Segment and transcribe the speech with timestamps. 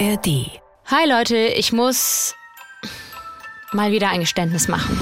[0.00, 0.50] ARD.
[0.86, 2.34] Hi Leute, ich muss
[3.72, 4.98] mal wieder ein Geständnis machen.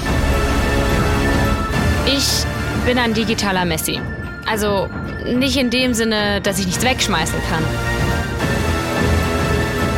[2.05, 2.45] Ich
[2.85, 3.99] bin ein digitaler Messi.
[4.45, 4.87] Also
[5.25, 7.63] nicht in dem Sinne, dass ich nichts wegschmeißen kann,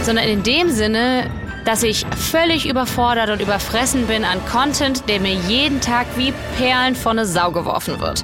[0.04, 1.30] sondern in dem Sinne,
[1.66, 6.96] dass ich völlig überfordert und überfressen bin an Content, der mir jeden Tag wie Perlen
[6.96, 8.24] vor eine Sau geworfen wird.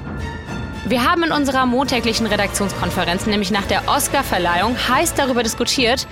[0.86, 6.06] Wir haben in unserer montäglichen Redaktionskonferenz, nämlich nach der Oscar-Verleihung, heiß darüber diskutiert,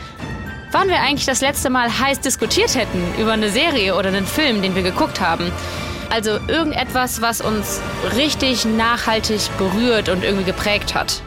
[0.72, 4.62] wann wir eigentlich das letzte Mal heiß diskutiert hätten über eine Serie oder einen Film,
[4.62, 5.52] den wir geguckt haben.
[6.10, 7.80] Also irgendetwas, was uns
[8.16, 11.22] richtig nachhaltig berührt und irgendwie geprägt hat.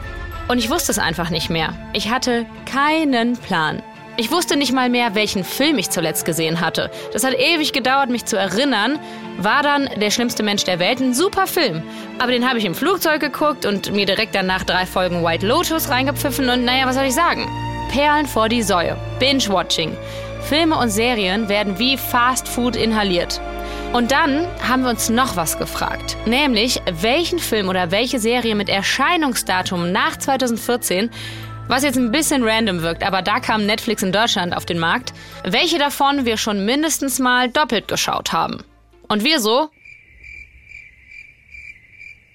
[0.48, 1.72] Und ich wusste es einfach nicht mehr.
[1.94, 3.82] Ich hatte keinen Plan.
[4.16, 6.90] Ich wusste nicht mal mehr, welchen Film ich zuletzt gesehen hatte.
[7.12, 8.98] Das hat ewig gedauert, mich zu erinnern.
[9.38, 11.82] War dann Der schlimmste Mensch der Welt ein super Film.
[12.18, 15.88] Aber den habe ich im Flugzeug geguckt und mir direkt danach drei Folgen White Lotus
[15.88, 17.48] reingepfiffen und naja, was soll ich sagen?
[17.88, 18.96] Perlen vor die Säue.
[19.18, 19.96] Binge-Watching.
[20.42, 23.40] Filme und Serien werden wie Fast Food inhaliert.
[23.92, 28.68] Und dann haben wir uns noch was gefragt, nämlich welchen Film oder welche Serie mit
[28.68, 31.10] Erscheinungsdatum nach 2014
[31.68, 35.14] was jetzt ein bisschen random wirkt, aber da kam Netflix in Deutschland auf den Markt,
[35.44, 38.62] welche davon wir schon mindestens mal doppelt geschaut haben.
[39.08, 39.70] Und wir so?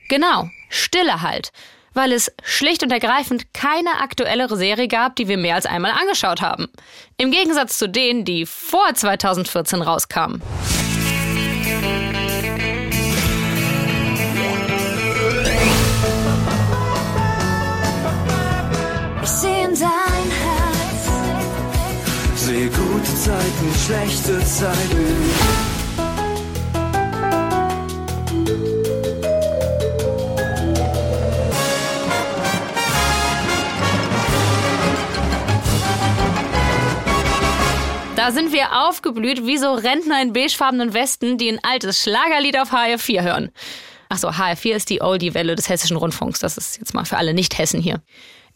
[0.10, 1.52] Genau, Stille halt,
[1.94, 6.42] weil es schlicht und ergreifend keine aktuellere Serie gab, die wir mehr als einmal angeschaut
[6.42, 6.68] haben.
[7.18, 10.42] Im Gegensatz zu denen, die vor 2014 rauskamen.
[19.22, 21.10] Ich sehe in dein Herz.
[22.36, 25.69] Sehe gute Zeiten, schlechte Zeiten.
[38.30, 42.72] Da sind wir aufgeblüht wie so Rentner in beigefarbenen Westen, die ein altes Schlagerlied auf
[42.72, 43.50] HR4 hören.
[44.08, 46.38] Achso, HR4 ist die Oldie-Welle des Hessischen Rundfunks.
[46.38, 48.04] Das ist jetzt mal für alle Nicht-Hessen hier.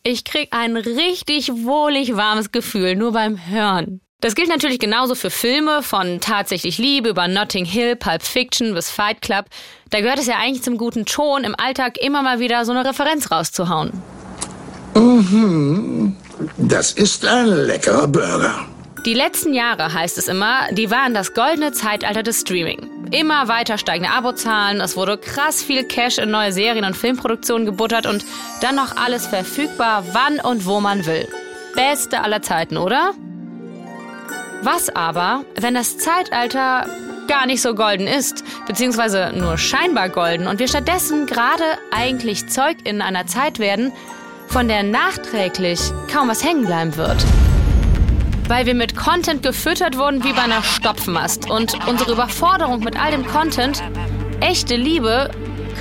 [0.03, 3.99] Ich krieg ein richtig wohlig warmes Gefühl nur beim Hören.
[4.21, 8.91] Das gilt natürlich genauso für Filme, von Tatsächlich Liebe über Notting Hill, Pulp Fiction bis
[8.91, 9.45] Fight Club.
[9.89, 12.87] Da gehört es ja eigentlich zum guten Ton, im Alltag immer mal wieder so eine
[12.87, 13.91] Referenz rauszuhauen.
[14.93, 16.15] Mhm.
[16.59, 18.67] Das ist ein leckerer Burger.
[19.05, 22.89] Die letzten Jahre, heißt es immer, die waren das goldene Zeitalter des Streaming.
[23.11, 28.05] Immer weiter steigende Abozahlen, es wurde krass viel Cash in neue Serien und Filmproduktionen gebuttert
[28.05, 28.23] und
[28.61, 31.27] dann noch alles verfügbar, wann und wo man will.
[31.75, 33.11] Beste aller Zeiten, oder?
[34.61, 36.87] Was aber, wenn das Zeitalter
[37.27, 42.77] gar nicht so golden ist, beziehungsweise nur scheinbar golden und wir stattdessen gerade eigentlich Zeug
[42.85, 43.91] in einer Zeit werden,
[44.47, 47.17] von der nachträglich kaum was hängen bleiben wird?
[48.47, 53.11] Weil wir mit Content gefüttert wurden wie bei einer Stopfmast und unsere Überforderung mit all
[53.11, 53.83] dem Content
[54.41, 55.29] echte Liebe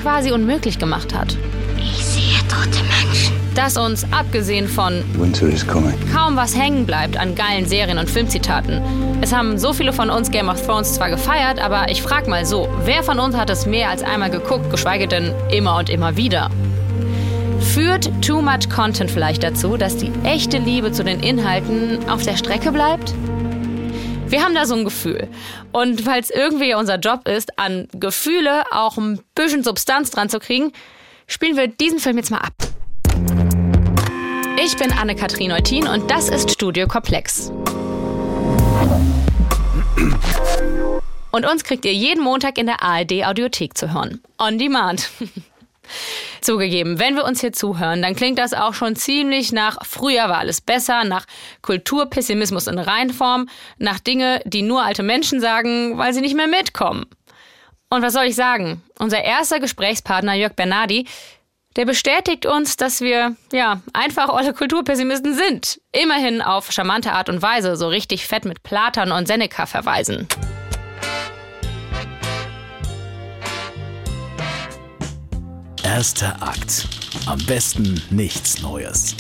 [0.03, 1.37] quasi unmöglich gemacht hat.
[1.79, 3.33] Ich sehe tote Menschen.
[3.55, 5.95] Dass uns, abgesehen von Winter is coming.
[6.13, 8.81] kaum was hängen bleibt an geilen Serien und Filmzitaten.
[9.21, 12.47] Es haben so viele von uns Game of Thrones zwar gefeiert, aber ich frag mal
[12.47, 16.17] so, wer von uns hat es mehr als einmal geguckt, geschweige denn immer und immer
[16.17, 16.51] wieder?
[17.73, 22.37] Führt Too Much Content vielleicht dazu, dass die echte Liebe zu den Inhalten auf der
[22.37, 23.15] Strecke bleibt?
[24.27, 25.27] Wir haben da so ein Gefühl.
[25.73, 30.73] Und es irgendwie unser Job ist, an Gefühle auch ein bisschen Substanz dran zu kriegen,
[31.27, 32.53] spielen wir diesen Film jetzt mal ab.
[34.63, 37.51] Ich bin Anne-Kathrin Eutin und das ist Studio Komplex.
[41.31, 44.21] Und uns kriegt ihr jeden Montag in der ARD Audiothek zu hören.
[44.39, 45.09] On Demand.
[46.41, 50.39] Zugegeben, wenn wir uns hier zuhören, dann klingt das auch schon ziemlich nach früher war
[50.39, 51.27] alles besser, nach
[51.63, 53.49] Kulturpessimismus in Reinform,
[53.79, 57.07] nach Dinge, die nur alte Menschen sagen, weil sie nicht mehr mitkommen.
[57.91, 58.83] Und was soll ich sagen?
[58.99, 61.07] Unser erster Gesprächspartner Jörg Bernardi,
[61.77, 65.81] der bestätigt uns, dass wir, ja, einfach alle Kulturpessimisten sind.
[65.93, 70.29] Immerhin auf charmante Art und Weise, so richtig fett mit Platan und Seneca verweisen.
[75.93, 76.89] Erster Akt.
[77.27, 79.15] Am besten nichts Neues.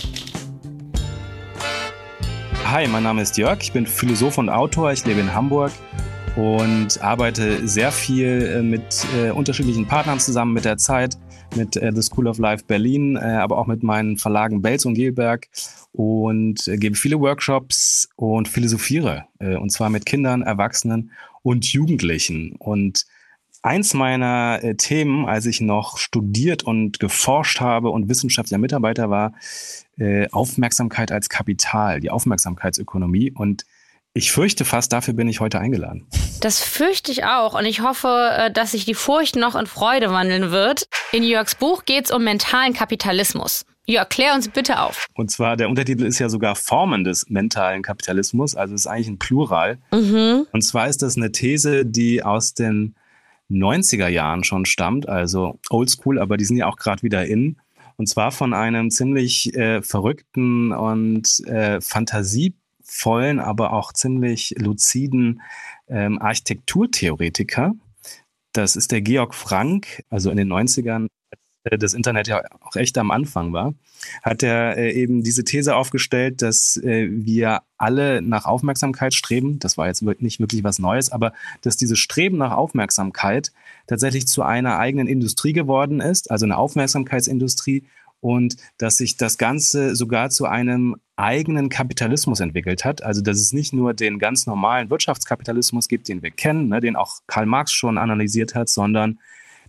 [2.64, 5.70] Hi, mein Name ist Jörg, ich bin Philosoph und Autor, ich lebe in Hamburg
[6.34, 11.18] und arbeite sehr viel äh, mit äh, unterschiedlichen Partnern zusammen mit der Zeit,
[11.56, 14.94] mit äh, The School of Life Berlin, äh, aber auch mit meinen Verlagen Belz und
[14.94, 15.48] Gelberg
[15.92, 21.10] und äh, gebe viele Workshops und philosophiere, äh, und zwar mit Kindern, Erwachsenen
[21.42, 22.56] und Jugendlichen.
[22.58, 23.04] Und
[23.62, 29.32] eins meiner äh, Themen, als ich noch studiert und geforscht habe und wissenschaftlicher Mitarbeiter war,
[29.98, 33.32] äh, Aufmerksamkeit als Kapital, die Aufmerksamkeitsökonomie.
[33.32, 33.64] Und
[34.14, 36.06] ich fürchte fast, dafür bin ich heute eingeladen.
[36.40, 40.10] Das fürchte ich auch und ich hoffe, äh, dass sich die Furcht noch in Freude
[40.10, 40.86] wandeln wird.
[41.12, 43.64] In Jörgs Buch geht es um mentalen Kapitalismus.
[43.86, 45.06] Ja, klär uns bitte auf.
[45.14, 49.18] Und zwar, der Untertitel ist ja sogar Formen des mentalen Kapitalismus, also ist eigentlich ein
[49.18, 49.78] Plural.
[49.92, 50.46] Mhm.
[50.52, 52.94] Und zwar ist das eine These, die aus den
[53.50, 57.58] 90er Jahren schon stammt, also oldschool, aber die sind ja auch gerade wieder in.
[57.96, 65.42] Und zwar von einem ziemlich äh, verrückten und äh, fantasievollen, aber auch ziemlich luziden
[65.88, 67.72] ähm, Architekturtheoretiker.
[68.52, 71.08] Das ist der Georg Frank, also in den 90ern äh,
[71.64, 73.74] das Internet ja auch echt am Anfang war,
[74.22, 79.58] hat er äh, eben diese These aufgestellt, dass äh, wir alle nach Aufmerksamkeit streben.
[79.58, 81.32] Das war jetzt nicht wirklich was Neues, aber
[81.62, 83.52] dass dieses Streben nach Aufmerksamkeit
[83.86, 87.84] tatsächlich zu einer eigenen Industrie geworden ist, also eine Aufmerksamkeitsindustrie
[88.20, 93.02] und dass sich das Ganze sogar zu einem eigenen Kapitalismus entwickelt hat.
[93.02, 96.96] Also dass es nicht nur den ganz normalen Wirtschaftskapitalismus gibt, den wir kennen, ne, den
[96.96, 99.18] auch Karl Marx schon analysiert hat, sondern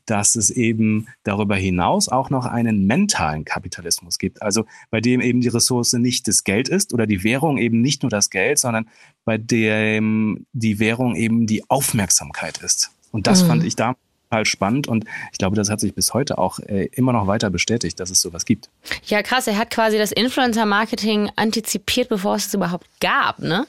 [0.05, 4.41] dass es eben darüber hinaus auch noch einen mentalen Kapitalismus gibt.
[4.41, 8.03] Also bei dem eben die Ressource nicht das Geld ist oder die Währung eben nicht
[8.03, 8.89] nur das Geld, sondern
[9.25, 12.91] bei dem die Währung eben die Aufmerksamkeit ist.
[13.11, 13.47] Und das mhm.
[13.47, 13.95] fand ich da
[14.33, 17.49] total spannend und ich glaube, das hat sich bis heute auch äh, immer noch weiter
[17.49, 18.69] bestätigt, dass es sowas gibt.
[19.05, 23.67] Ja, krass, er hat quasi das Influencer-Marketing antizipiert, bevor es es überhaupt gab, ne?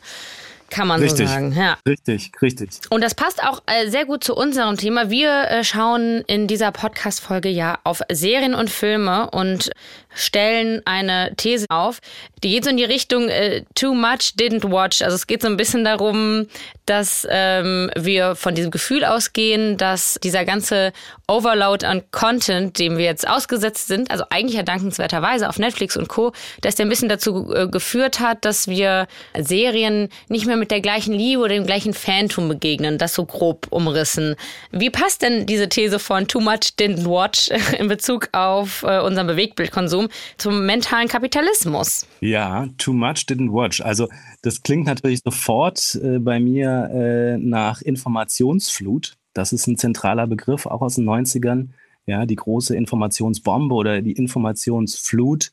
[0.71, 1.53] Kann man richtig, so sagen.
[1.57, 1.77] Ja.
[1.87, 2.71] Richtig, richtig.
[2.91, 5.11] Und das passt auch äh, sehr gut zu unserem Thema.
[5.11, 9.71] Wir äh, schauen in dieser Podcast-Folge ja auf Serien und Filme und
[10.15, 12.01] stellen eine These auf,
[12.43, 15.03] die geht so in die Richtung äh, too much didn't watch.
[15.03, 16.47] Also es geht so ein bisschen darum,
[16.87, 20.93] dass ähm, wir von diesem Gefühl ausgehen, dass dieser ganze
[21.27, 26.09] Overload an Content, dem wir jetzt ausgesetzt sind, also eigentlich ja dankenswerterweise auf Netflix und
[26.09, 29.07] Co., dass der ein bisschen dazu äh, geführt hat, dass wir
[29.39, 33.67] Serien nicht mehr mit der gleichen Liebe oder dem gleichen Phantom begegnen, das so grob
[33.71, 34.37] umrissen.
[34.71, 39.27] Wie passt denn diese These von too much didn't watch in Bezug auf äh, unseren
[39.27, 40.04] Bewegtbildkonsum
[40.39, 42.07] zum mentalen Kapitalismus?
[42.21, 43.81] Ja, too much didn't watch.
[43.81, 44.09] Also
[44.43, 49.17] das klingt natürlich sofort äh, bei mir äh, nach Informationsflut.
[49.33, 51.69] Das ist ein zentraler Begriff, auch aus den 90ern.
[52.07, 55.53] Ja, die große Informationsbombe oder die Informationsflut,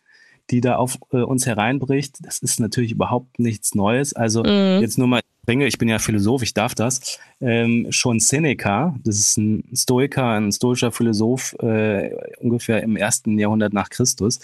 [0.50, 2.18] die da auf äh, uns hereinbricht.
[2.22, 4.14] Das ist natürlich überhaupt nichts Neues.
[4.14, 4.82] Also mhm.
[4.82, 9.20] jetzt nur mal bringe, ich bin ja Philosoph, ich darf das, ähm, schon Seneca, das
[9.20, 14.40] ist ein Stoiker, ein stoischer Philosoph, äh, ungefähr im ersten Jahrhundert nach Christus,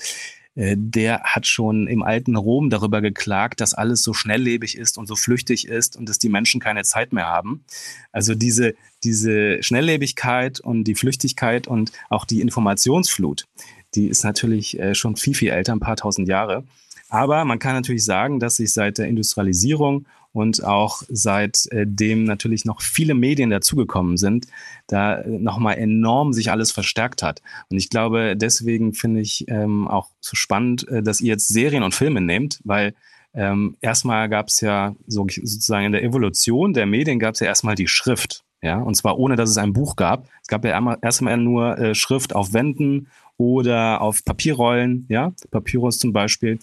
[0.56, 5.08] äh, der hat schon im alten Rom darüber geklagt, dass alles so schnelllebig ist und
[5.08, 7.64] so flüchtig ist und dass die Menschen keine Zeit mehr haben.
[8.12, 8.74] Also diese,
[9.04, 13.46] diese Schnelllebigkeit und die Flüchtigkeit und auch die Informationsflut,
[13.94, 16.64] die ist natürlich äh, schon viel, viel älter, ein paar tausend Jahre.
[17.10, 22.81] Aber man kann natürlich sagen, dass sich seit der Industrialisierung und auch seitdem natürlich noch
[22.84, 24.45] viele Medien dazugekommen sind,
[24.86, 27.42] da nochmal enorm sich alles verstärkt hat.
[27.72, 31.81] Und ich glaube, deswegen finde ich ähm, auch so spannend, äh, dass ihr jetzt Serien
[31.81, 32.94] und Filme nehmt, weil
[33.34, 37.48] ähm, erstmal gab es ja so, sozusagen in der Evolution der Medien gab es ja
[37.48, 38.44] erstmal die Schrift.
[38.62, 40.28] Ja, und zwar ohne, dass es ein Buch gab.
[40.44, 43.07] Es gab ja erstmal nur äh, Schrift auf Wänden
[43.38, 46.60] oder auf Papierrollen, ja, Papyrus zum Beispiel.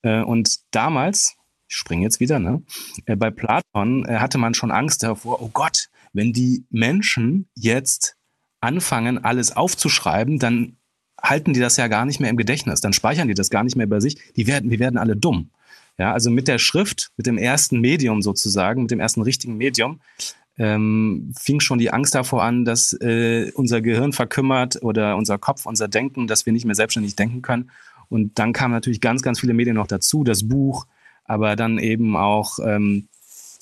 [0.00, 1.36] Äh, und damals
[1.72, 2.62] ich springe jetzt wieder, ne?
[3.06, 8.16] Äh, bei Platon äh, hatte man schon Angst davor, oh Gott, wenn die Menschen jetzt
[8.60, 10.76] anfangen, alles aufzuschreiben, dann
[11.20, 13.76] halten die das ja gar nicht mehr im Gedächtnis, dann speichern die das gar nicht
[13.76, 15.50] mehr bei sich, die werden, wir werden alle dumm.
[15.98, 20.00] Ja, also mit der Schrift, mit dem ersten Medium sozusagen, mit dem ersten richtigen Medium,
[20.58, 25.64] ähm, fing schon die Angst davor an, dass äh, unser Gehirn verkümmert oder unser Kopf,
[25.64, 27.70] unser Denken, dass wir nicht mehr selbstständig denken können.
[28.08, 30.86] Und dann kamen natürlich ganz, ganz viele Medien noch dazu, das Buch,
[31.24, 33.08] aber dann eben auch ähm,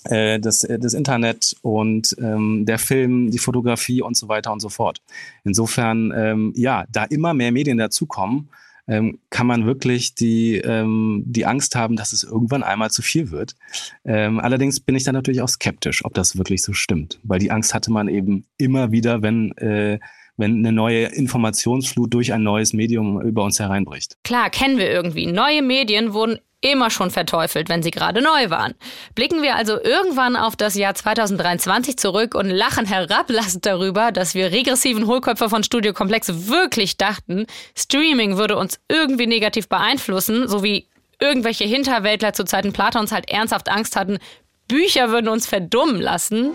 [0.04, 4.60] äh, das, äh, das Internet und ähm, der Film, die Fotografie und so weiter und
[4.60, 5.00] so fort.
[5.44, 8.48] Insofern, ähm, ja, da immer mehr Medien dazukommen,
[8.88, 13.30] ähm, kann man wirklich die, ähm, die Angst haben, dass es irgendwann einmal zu viel
[13.30, 13.54] wird.
[14.04, 17.50] Ähm, allerdings bin ich dann natürlich auch skeptisch, ob das wirklich so stimmt, weil die
[17.50, 20.00] Angst hatte man eben immer wieder, wenn äh,
[20.36, 24.16] wenn eine neue Informationsflut durch ein neues Medium über uns hereinbricht.
[24.24, 25.26] Klar, kennen wir irgendwie.
[25.26, 28.74] Neue Medien wurden immer schon verteufelt, wenn sie gerade neu waren.
[29.14, 34.52] Blicken wir also irgendwann auf das Jahr 2023 zurück und lachen herablassend darüber, dass wir
[34.52, 40.86] regressiven Hohlköpfe von Studio Komplex wirklich dachten, Streaming würde uns irgendwie negativ beeinflussen, so wie
[41.18, 44.18] irgendwelche Hinterwäldler zu Zeiten Platons halt ernsthaft Angst hatten,
[44.68, 46.52] Bücher würden uns verdummen lassen.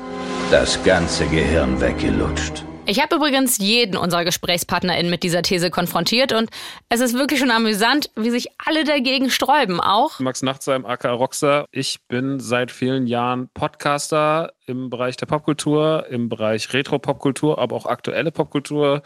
[0.52, 2.64] Das ganze Gehirn weggelutscht.
[2.88, 6.52] Ich habe übrigens jeden unserer GesprächspartnerInnen mit dieser These konfrontiert und
[6.88, 9.80] es ist wirklich schon amüsant, wie sich alle dagegen sträuben.
[9.80, 11.66] Auch Max Nachtsheim, aka Roxer.
[11.72, 17.88] Ich bin seit vielen Jahren Podcaster im Bereich der Popkultur, im Bereich Retro-Popkultur, aber auch
[17.88, 19.02] aktuelle Popkultur.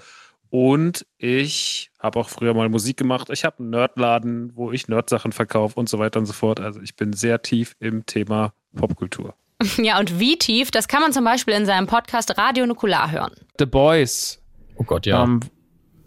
[0.50, 3.30] Und ich habe auch früher mal Musik gemacht.
[3.30, 6.60] Ich habe einen Nerdladen, wo ich Nerdsachen verkaufe und so weiter und so fort.
[6.60, 9.36] Also ich bin sehr tief im Thema Popkultur.
[9.78, 13.32] Ja, und wie tief, das kann man zum Beispiel in seinem Podcast Radio Nukular hören.
[13.58, 14.42] The Boys.
[14.76, 15.24] Oh Gott, ja.
[15.24, 15.42] Ähm,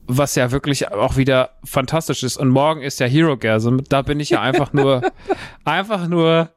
[0.06, 2.36] was ja wirklich auch wieder fantastisch ist.
[2.36, 3.78] Und morgen ist ja Hero Gasm.
[3.88, 5.02] Da bin ich ja einfach nur,
[5.64, 6.50] einfach nur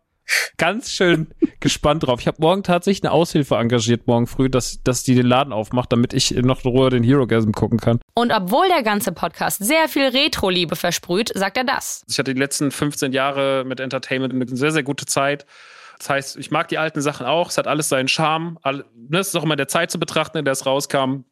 [0.58, 1.28] ganz schön
[1.60, 2.20] gespannt drauf.
[2.20, 5.92] Ich habe morgen tatsächlich eine Aushilfe engagiert, morgen früh, dass, dass die den Laden aufmacht,
[5.92, 8.00] damit ich noch in Ruhe den Hero Gasm gucken kann.
[8.16, 12.04] Und obwohl der ganze Podcast sehr viel Retro-Liebe versprüht, sagt er das.
[12.10, 15.46] Ich hatte die letzten 15 Jahre mit Entertainment eine sehr, sehr gute Zeit.
[15.98, 17.50] Das heißt, ich mag die alten Sachen auch.
[17.50, 18.58] Es hat alles seinen Charme.
[18.62, 21.24] All, ne, es ist auch immer der Zeit zu betrachten, in der es rauskam.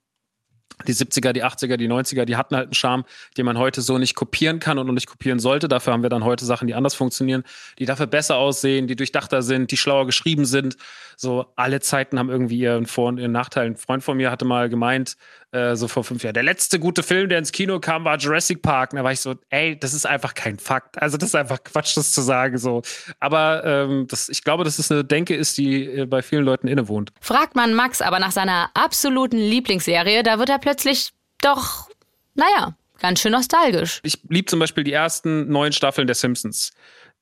[0.87, 3.05] Die 70er, die 80er, die 90er, die hatten halt einen Charme,
[3.37, 5.67] den man heute so nicht kopieren kann und nicht kopieren sollte.
[5.67, 7.43] Dafür haben wir dann heute Sachen, die anders funktionieren,
[7.79, 10.77] die dafür besser aussehen, die durchdachter sind, die schlauer geschrieben sind.
[11.15, 13.67] So alle Zeiten haben irgendwie ihren Vor- und ihren Nachteil.
[13.67, 15.15] Ein Freund von mir hatte mal gemeint,
[15.53, 18.61] äh, so vor fünf Jahren, der letzte gute Film, der ins Kino kam, war Jurassic
[18.63, 18.91] Park.
[18.91, 20.99] Und da war ich so, ey, das ist einfach kein Fakt.
[20.99, 22.57] Also das ist einfach Quatsch, das zu sagen.
[22.57, 22.81] So.
[23.19, 26.67] Aber ähm, das, ich glaube, dass es eine Denke ist, die äh, bei vielen Leuten
[26.67, 27.13] innewohnt.
[27.21, 31.89] Fragt man Max aber nach seiner absoluten Lieblingsserie, da wird er plötzlich doch,
[32.35, 33.99] naja, ganz schön nostalgisch.
[34.03, 36.71] Ich liebe zum Beispiel die ersten neun Staffeln der Simpsons.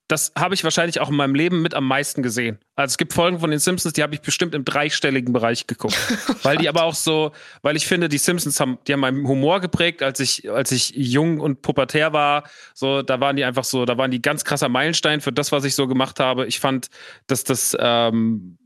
[0.08, 2.60] Das habe ich wahrscheinlich auch in meinem Leben mit am meisten gesehen.
[2.76, 5.98] Also es gibt Folgen von den Simpsons, die habe ich bestimmt im dreistelligen Bereich geguckt.
[6.44, 7.32] weil die aber auch so,
[7.64, 10.92] weil ich finde, die Simpsons haben, die haben meinen Humor geprägt, als ich, als ich
[10.96, 12.44] jung und pubertär war.
[12.76, 15.64] So, da waren die einfach so, da waren die ganz krasser Meilenstein für das, was
[15.64, 16.46] ich so gemacht habe.
[16.46, 16.90] Ich fand,
[17.26, 18.60] dass das ähm,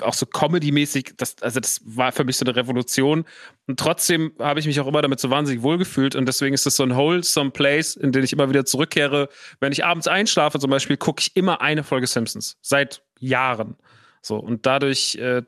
[0.00, 3.24] auch so Comedy-mäßig, das, also das war für mich so eine Revolution.
[3.66, 6.14] Und trotzdem habe ich mich auch immer damit so wahnsinnig wohlgefühlt.
[6.16, 9.28] Und deswegen ist das so ein wholesome Place, in den ich immer wieder zurückkehre.
[9.60, 12.56] Wenn ich abends einschlafe zum Beispiel, gucke ich immer eine Folge Simpsons.
[12.60, 13.76] Seit Jahren.
[14.20, 15.42] So, und dadurch äh,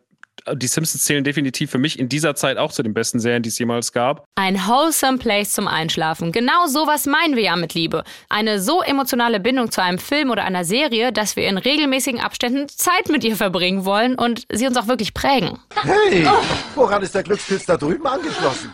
[0.54, 3.48] die Simpsons zählen definitiv für mich in dieser Zeit auch zu den besten Serien, die
[3.48, 4.24] es jemals gab.
[4.36, 6.32] Ein wholesome place zum Einschlafen.
[6.32, 8.04] Genau sowas meinen wir ja mit Liebe.
[8.28, 12.68] Eine so emotionale Bindung zu einem Film oder einer Serie, dass wir in regelmäßigen Abständen
[12.68, 15.58] Zeit mit ihr verbringen wollen und sie uns auch wirklich prägen.
[15.82, 16.28] Hey,
[16.74, 18.72] woran ist der Glückspilz da drüben angeschlossen?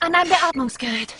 [0.00, 1.14] An ein Beatmungsgerät.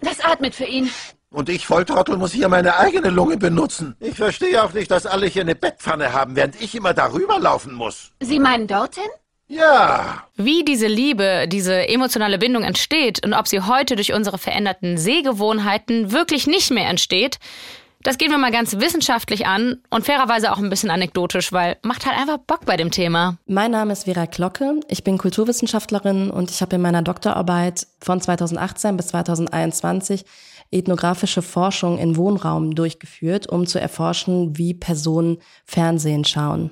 [0.00, 0.90] Das atmet für ihn.
[1.30, 3.96] Und ich, Volltrottel, muss hier meine eigene Lunge benutzen.
[4.00, 7.74] Ich verstehe auch nicht, dass alle hier eine Bettpfanne haben, während ich immer darüber laufen
[7.74, 8.12] muss.
[8.20, 9.04] Sie meinen dorthin?
[9.46, 10.24] Ja.
[10.36, 16.12] Wie diese Liebe, diese emotionale Bindung entsteht und ob sie heute durch unsere veränderten Sehgewohnheiten
[16.12, 17.38] wirklich nicht mehr entsteht,
[18.02, 22.06] das gehen wir mal ganz wissenschaftlich an und fairerweise auch ein bisschen anekdotisch, weil macht
[22.06, 23.38] halt einfach Bock bei dem Thema.
[23.46, 24.80] Mein Name ist Vera Glocke.
[24.88, 30.24] Ich bin Kulturwissenschaftlerin und ich habe in meiner Doktorarbeit von 2018 bis 2021
[30.70, 36.70] ethnografische Forschung in Wohnraum durchgeführt, um zu erforschen, wie Personen Fernsehen schauen.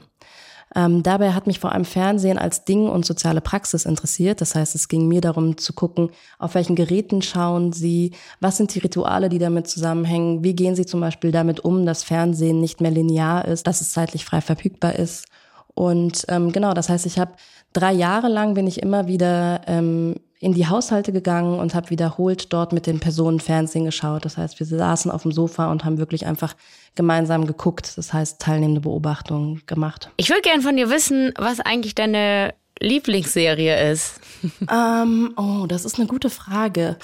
[0.75, 4.41] Ähm, dabei hat mich vor allem Fernsehen als Ding und soziale Praxis interessiert.
[4.41, 8.75] Das heißt, es ging mir darum zu gucken, auf welchen Geräten schauen sie, was sind
[8.75, 12.83] die Rituale, die damit zusammenhängen, wie gehen sie zum Beispiel damit um, dass Fernsehen nicht
[12.83, 15.27] mehr linear ist, dass es zeitlich frei verfügbar ist.
[15.75, 17.33] Und ähm, genau, das heißt, ich habe
[17.77, 22.53] drei Jahre lang bin ich immer wieder ähm, in die Haushalte gegangen und habe wiederholt
[22.53, 24.25] dort mit den Personen Fernsehen geschaut.
[24.25, 26.55] Das heißt, wir saßen auf dem Sofa und haben wirklich einfach
[26.95, 27.97] gemeinsam geguckt.
[27.97, 30.11] Das heißt, teilnehmende Beobachtungen gemacht.
[30.17, 34.21] Ich würde gern von dir wissen, was eigentlich deine Lieblingsserie ist.
[34.71, 36.97] ähm, oh, das ist eine gute Frage.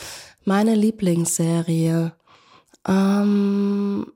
[0.45, 2.13] Meine Lieblingsserie.
[2.87, 4.07] Ähm,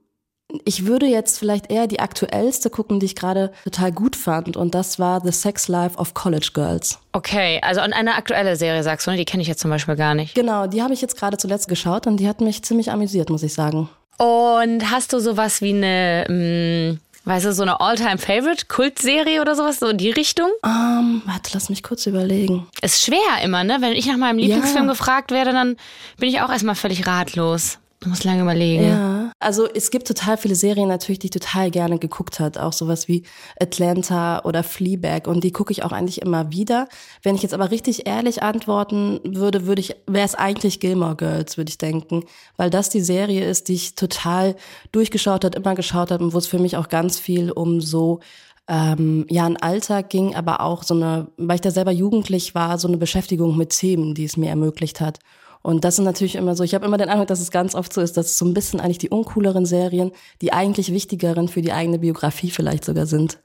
[0.65, 4.57] ich würde jetzt vielleicht eher die aktuellste gucken, die ich gerade total gut fand.
[4.57, 6.99] Und das war The Sex Life of College Girls.
[7.13, 9.17] Okay, also eine aktuelle Serie sagst du, ne?
[9.17, 10.35] Die kenne ich jetzt zum Beispiel gar nicht.
[10.35, 13.43] Genau, die habe ich jetzt gerade zuletzt geschaut und die hat mich ziemlich amüsiert, muss
[13.43, 13.89] ich sagen.
[14.19, 19.89] Und hast du sowas wie eine, mh, weißt du, so eine All-Time-Favorite-Kultserie oder sowas, so
[19.89, 20.49] in die Richtung?
[20.65, 22.67] Ähm, warte, lass mich kurz überlegen.
[22.81, 23.79] Ist schwer immer, ne?
[23.81, 24.93] Wenn ich nach meinem Lieblingsfilm ja.
[24.93, 25.77] gefragt werde, dann
[26.19, 27.79] bin ich auch erstmal völlig ratlos.
[28.01, 28.89] Du musst lange überlegen.
[28.89, 32.59] Ja, also es gibt total viele Serien natürlich, die ich total gerne geguckt hat.
[32.59, 33.23] Auch sowas wie
[33.59, 35.27] Atlanta oder Fleabag.
[35.27, 36.89] Und die gucke ich auch eigentlich immer wieder.
[37.23, 41.57] Wenn ich jetzt aber richtig ehrlich antworten würde, würde ich, wäre es eigentlich Gilmore Girls,
[41.57, 42.25] würde ich denken.
[42.57, 44.57] Weil das die Serie ist, die ich total
[44.93, 48.21] durchgeschaut hat, immer geschaut hat und wo es für mich auch ganz viel um so
[48.69, 52.79] ähm, ja, ein Alltag ging, aber auch so eine, weil ich da selber jugendlich war,
[52.79, 55.21] so eine Beschäftigung mit Themen, die es mir ermöglicht hat.
[55.63, 57.93] Und das sind natürlich immer so, ich habe immer den Eindruck, dass es ganz oft
[57.93, 61.63] so ist, dass es so ein bisschen eigentlich die uncooleren Serien, die eigentlich wichtigeren für
[61.63, 63.39] die eigene Biografie vielleicht sogar sind.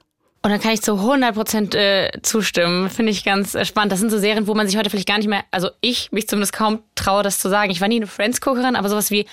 [0.44, 2.90] Und dann kann ich zu 100 Prozent äh, zustimmen.
[2.90, 3.92] Finde ich ganz äh, spannend.
[3.92, 6.26] Das sind so Serien, wo man sich heute vielleicht gar nicht mehr, also ich mich
[6.26, 7.70] zumindest kaum traue, das zu sagen.
[7.70, 9.26] Ich war nie eine Friends-Guckerin, aber sowas wie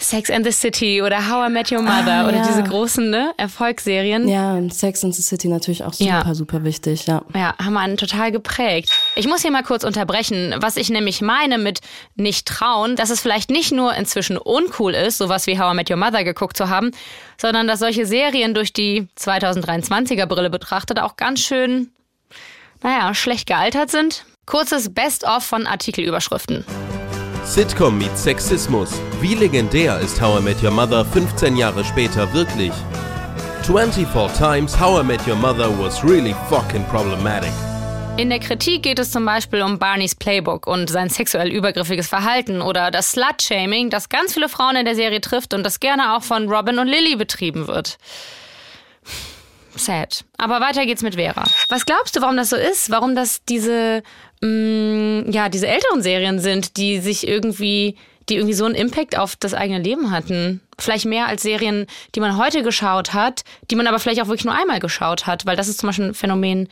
[0.00, 2.46] Sex and the City oder How I Met Your Mother Ah, oder ja.
[2.46, 4.28] diese großen ne, Erfolgsserien.
[4.28, 6.34] Ja, und Sex and the City natürlich auch super, Ja.
[6.34, 7.22] super wichtig, ja.
[7.34, 8.90] Ja, haben einen total geprägt.
[9.16, 10.54] Ich muss hier mal kurz unterbrechen.
[10.60, 11.80] Was ich nämlich meine mit
[12.14, 15.90] nicht trauen, dass es vielleicht nicht nur inzwischen uncool ist, sowas wie How I Met
[15.90, 16.92] Your Mother geguckt zu haben,
[17.36, 21.90] sondern dass solche Serien durch die 2023er Brille betrachtet auch ganz schön,
[22.84, 24.24] naja, schlecht gealtert sind.
[24.46, 26.64] Kurzes Best-of von Artikelüberschriften.
[27.44, 28.90] Sitcom meets Sexismus.
[29.20, 32.72] Wie legendär ist How I Met Your Mother 15 Jahre später wirklich?
[33.62, 37.52] 24 Times How I Met Your Mother was really fucking problematic.
[38.16, 42.62] In der Kritik geht es zum Beispiel um Barneys Playbook und sein sexuell übergriffiges Verhalten
[42.62, 46.24] oder das Slut-Shaming, das ganz viele Frauen in der Serie trifft und das gerne auch
[46.24, 47.98] von Robin und Lily betrieben wird.
[49.76, 50.24] Sad.
[50.36, 51.44] Aber weiter geht's mit Vera.
[51.68, 52.90] Was glaubst du, warum das so ist?
[52.90, 54.02] Warum das diese,
[54.40, 57.96] mh, ja, diese älteren Serien sind, die sich irgendwie,
[58.28, 60.60] die irgendwie so einen Impact auf das eigene Leben hatten?
[60.78, 64.44] Vielleicht mehr als Serien, die man heute geschaut hat, die man aber vielleicht auch wirklich
[64.44, 66.68] nur einmal geschaut hat, weil das ist zum Beispiel ein Phänomen,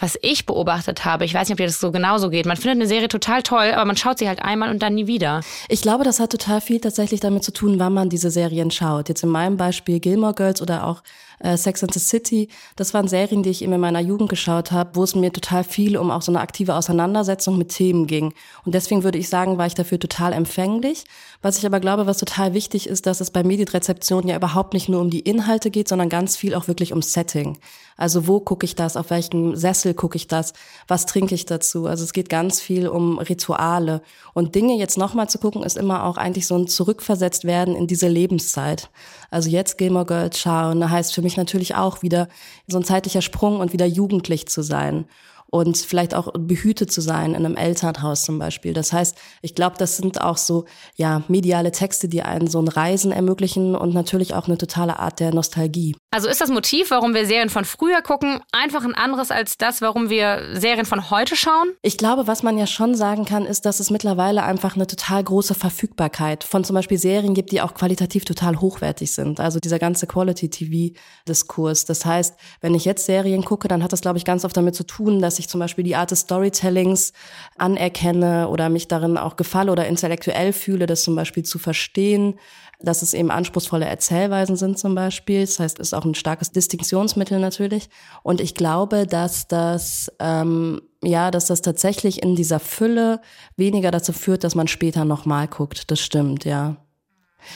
[0.00, 1.24] was ich beobachtet habe.
[1.24, 2.46] Ich weiß nicht, ob dir das so genauso geht.
[2.46, 5.06] Man findet eine Serie total toll, aber man schaut sie halt einmal und dann nie
[5.06, 5.42] wieder.
[5.68, 9.08] Ich glaube, das hat total viel tatsächlich damit zu tun, wann man diese Serien schaut.
[9.08, 11.02] Jetzt in meinem Beispiel Gilmore Girls oder auch
[11.40, 12.48] äh, Sex and the City.
[12.76, 15.64] Das waren Serien, die ich eben in meiner Jugend geschaut habe, wo es mir total
[15.64, 18.32] viel um auch so eine aktive Auseinandersetzung mit Themen ging.
[18.64, 21.04] Und deswegen würde ich sagen, war ich dafür total empfänglich.
[21.42, 24.88] Was ich aber glaube, was total wichtig ist, dass es bei Medienrezeption ja überhaupt nicht
[24.88, 27.58] nur um die Inhalte geht, sondern ganz viel auch wirklich um Setting.
[27.96, 30.54] Also wo gucke ich das, auf welchem Sessel gucke ich das,
[30.88, 31.86] was trinke ich dazu.
[31.86, 34.00] Also es geht ganz viel um Rituale.
[34.32, 37.86] Und Dinge jetzt nochmal zu gucken, ist immer auch eigentlich so ein Zurückversetzt werden in
[37.86, 38.88] diese Lebenszeit.
[39.30, 42.28] Also jetzt Gilmore Girls schauen, heißt für mich natürlich auch wieder
[42.66, 45.06] so ein zeitlicher Sprung und wieder jugendlich zu sein
[45.50, 48.72] und vielleicht auch behütet zu sein in einem Elternhaus zum Beispiel.
[48.72, 50.64] Das heißt, ich glaube, das sind auch so
[50.96, 55.20] ja mediale Texte, die einen so ein Reisen ermöglichen und natürlich auch eine totale Art
[55.20, 55.96] der Nostalgie.
[56.12, 59.80] Also ist das Motiv, warum wir Serien von früher gucken, einfach ein anderes als das,
[59.80, 61.68] warum wir Serien von heute schauen?
[61.82, 65.24] Ich glaube, was man ja schon sagen kann, ist, dass es mittlerweile einfach eine total
[65.24, 69.40] große Verfügbarkeit von zum Beispiel Serien gibt, die auch qualitativ total hochwertig sind.
[69.40, 71.84] Also dieser ganze Quality-TV-Diskurs.
[71.84, 74.74] Das heißt, wenn ich jetzt Serien gucke, dann hat das, glaube ich, ganz oft damit
[74.74, 77.12] zu tun, dass ich zum Beispiel die Art des Storytellings
[77.58, 82.38] anerkenne oder mich darin auch gefalle oder intellektuell fühle, das zum Beispiel zu verstehen
[82.82, 85.42] dass es eben anspruchsvolle Erzählweisen sind zum Beispiel.
[85.42, 87.90] Das heißt, es ist auch ein starkes Distinktionsmittel natürlich.
[88.22, 93.20] Und ich glaube, dass das ähm, ja, dass das tatsächlich in dieser Fülle
[93.56, 95.90] weniger dazu führt, dass man später nochmal guckt.
[95.90, 96.76] Das stimmt, ja.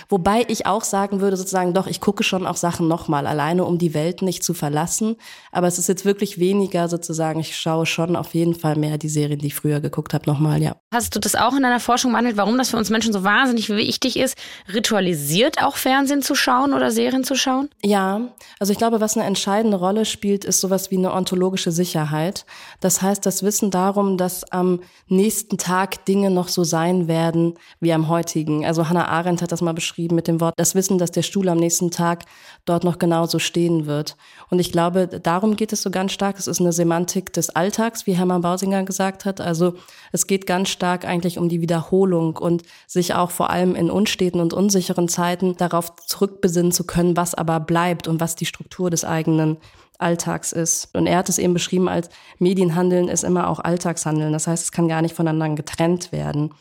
[0.08, 3.78] Wobei ich auch sagen würde, sozusagen, doch, ich gucke schon auch Sachen nochmal, alleine um
[3.78, 5.16] die Welt nicht zu verlassen.
[5.52, 9.08] Aber es ist jetzt wirklich weniger sozusagen, ich schaue schon auf jeden Fall mehr die
[9.08, 10.76] Serien, die ich früher geguckt habe, nochmal, ja.
[10.92, 13.68] Hast du das auch in deiner Forschung behandelt, warum das für uns Menschen so wahnsinnig
[13.68, 14.36] wichtig ist,
[14.72, 17.68] ritualisiert auch Fernsehen zu schauen oder Serien zu schauen?
[17.82, 18.20] Ja,
[18.58, 22.46] also ich glaube, was eine entscheidende Rolle spielt, ist sowas wie eine ontologische Sicherheit.
[22.80, 27.92] Das heißt, das Wissen darum, dass am nächsten Tag Dinge noch so sein werden wie
[27.92, 28.64] am heutigen.
[28.64, 31.48] Also Hannah Arendt hat das mal beschrieben mit dem Wort, das Wissen, dass der Stuhl
[31.48, 32.24] am nächsten Tag
[32.64, 34.16] dort noch genauso stehen wird.
[34.50, 36.38] Und ich glaube, darum geht es so ganz stark.
[36.38, 39.40] Es ist eine Semantik des Alltags, wie Hermann Bausinger gesagt hat.
[39.40, 39.74] Also
[40.12, 44.40] es geht ganz stark eigentlich um die Wiederholung und sich auch vor allem in unsteten
[44.40, 49.04] und unsicheren Zeiten darauf zurückbesinnen zu können, was aber bleibt und was die Struktur des
[49.04, 49.58] eigenen
[49.98, 50.94] Alltags ist.
[50.94, 52.08] Und er hat es eben beschrieben als
[52.38, 54.32] Medienhandeln ist immer auch Alltagshandeln.
[54.32, 56.52] Das heißt, es kann gar nicht voneinander getrennt werden.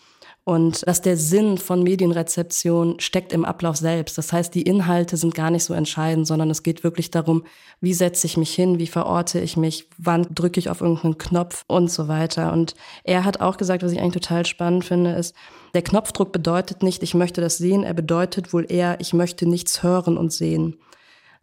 [0.46, 4.18] Und dass der Sinn von Medienrezeption steckt im Ablauf selbst.
[4.18, 7.46] Das heißt, die Inhalte sind gar nicht so entscheidend, sondern es geht wirklich darum,
[7.80, 11.64] wie setze ich mich hin, wie verorte ich mich, wann drücke ich auf irgendeinen Knopf
[11.68, 12.52] und so weiter.
[12.52, 12.76] Und
[13.06, 15.34] er hat auch gesagt, was ich eigentlich total spannend finde, ist,
[15.74, 19.82] der Knopfdruck bedeutet nicht, ich möchte das sehen, er bedeutet wohl eher, ich möchte nichts
[19.82, 20.76] hören und sehen.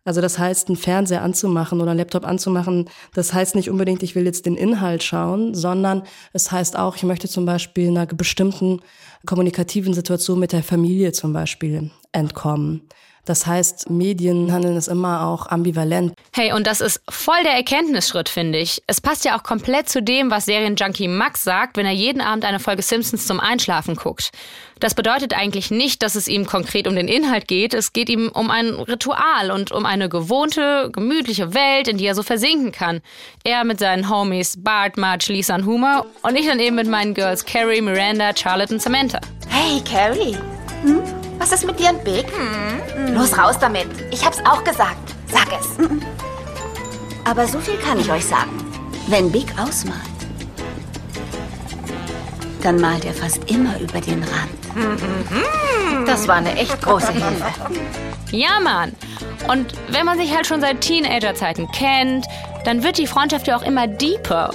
[0.04, 4.14] Also das heißt, einen Fernseher anzumachen oder einen Laptop anzumachen, das heißt nicht unbedingt, ich
[4.14, 8.80] will jetzt den Inhalt schauen, sondern es heißt auch, ich möchte zum Beispiel einer bestimmten
[9.26, 12.88] kommunikativen Situation mit der Familie zum Beispiel entkommen.
[13.24, 16.14] Das heißt, Medienhandeln ist immer auch ambivalent.
[16.32, 18.82] Hey, und das ist voll der Erkenntnisschritt, finde ich.
[18.86, 22.44] Es passt ja auch komplett zu dem, was Serienjunkie Max sagt, wenn er jeden Abend
[22.44, 24.30] eine Folge Simpsons zum Einschlafen guckt.
[24.80, 27.74] Das bedeutet eigentlich nicht, dass es ihm konkret um den Inhalt geht.
[27.74, 32.14] Es geht ihm um ein Ritual und um eine gewohnte, gemütliche Welt, in die er
[32.14, 33.02] so versinken kann.
[33.44, 37.12] Er mit seinen Homies Bart, Marge, Lisa und Homer und ich dann eben mit meinen
[37.12, 39.20] Girls Carrie, Miranda, Charlotte und Samantha.
[39.48, 40.36] Hey, Carrie.
[40.82, 41.19] Hm?
[41.40, 42.26] Was ist mit dir und Big?
[43.08, 43.86] Los raus damit.
[44.10, 45.14] Ich hab's auch gesagt.
[45.26, 45.68] Sag es.
[47.24, 48.50] Aber so viel kann ich euch sagen.
[49.06, 49.98] Wenn Big ausmalt,
[52.62, 56.06] dann malt er fast immer über den Rand.
[56.06, 57.46] Das war eine echt große Hilfe.
[58.32, 58.92] Ja, Mann.
[59.48, 62.26] Und wenn man sich halt schon seit Teenagerzeiten kennt,
[62.66, 64.50] dann wird die Freundschaft ja auch immer deeper,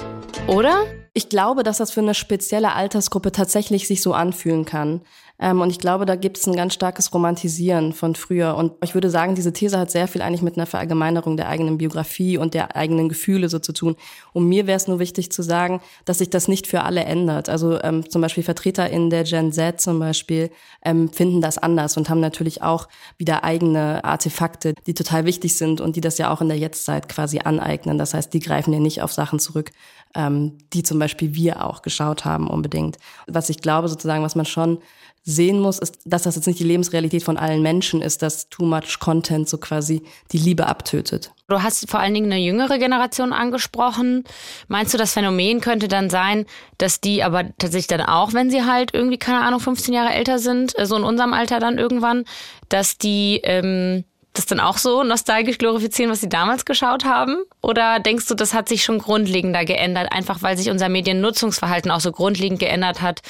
[0.45, 0.85] oder?
[1.13, 5.01] Ich glaube, dass das für eine spezielle Altersgruppe tatsächlich sich so anfühlen kann.
[5.37, 8.55] Ähm, und ich glaube, da gibt es ein ganz starkes Romantisieren von früher.
[8.55, 11.77] Und ich würde sagen, diese These hat sehr viel eigentlich mit einer Verallgemeinerung der eigenen
[11.77, 13.95] Biografie und der eigenen Gefühle so zu tun.
[14.31, 17.49] Und mir wäre es nur wichtig zu sagen, dass sich das nicht für alle ändert.
[17.49, 20.51] Also ähm, zum Beispiel Vertreter in der Gen Z zum Beispiel
[20.83, 25.81] ähm, finden das anders und haben natürlich auch wieder eigene Artefakte, die total wichtig sind
[25.81, 27.97] und die das ja auch in der Jetztzeit quasi aneignen.
[27.97, 29.71] Das heißt, die greifen ja nicht auf Sachen zurück,
[30.15, 32.97] ähm, die zum Beispiel wir auch geschaut haben unbedingt.
[33.27, 34.79] Was ich glaube sozusagen, was man schon
[35.27, 38.63] sehen muss, ist, dass das jetzt nicht die Lebensrealität von allen Menschen ist, dass too
[38.63, 41.31] much Content so quasi die Liebe abtötet.
[41.47, 44.23] Du hast vor allen Dingen eine jüngere Generation angesprochen.
[44.67, 46.45] Meinst du, das Phänomen könnte dann sein,
[46.77, 50.37] dass die aber tatsächlich dann auch, wenn sie halt irgendwie, keine Ahnung, 15 Jahre älter
[50.37, 52.25] sind, äh, so in unserem Alter dann irgendwann,
[52.69, 57.37] dass die ähm, das dann auch so nostalgisch glorifizieren, was sie damals geschaut haben?
[57.61, 62.01] Oder denkst du, das hat sich schon grundlegender geändert, einfach weil sich unser Mediennutzungsverhalten auch
[62.01, 63.21] so grundlegend geändert hat,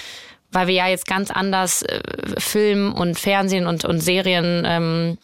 [0.51, 2.01] weil wir ja jetzt ganz anders äh,
[2.37, 5.17] Film und Fernsehen und, und Serien ähm,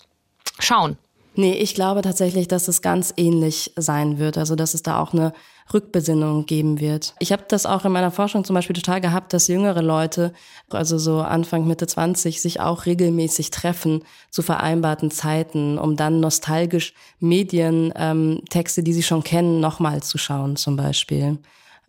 [0.60, 0.98] schauen.
[1.36, 4.38] Nee, ich glaube tatsächlich, dass es ganz ähnlich sein wird.
[4.38, 5.34] Also, dass es da auch eine
[5.74, 7.16] Rückbesinnung geben wird.
[7.20, 10.34] Ich habe das auch in meiner Forschung zum Beispiel total gehabt, dass jüngere Leute,
[10.70, 16.94] also so Anfang, Mitte 20, sich auch regelmäßig treffen zu vereinbarten Zeiten, um dann nostalgisch
[17.20, 21.38] Medientexte, ähm, die sie schon kennen, nochmal zu schauen zum Beispiel.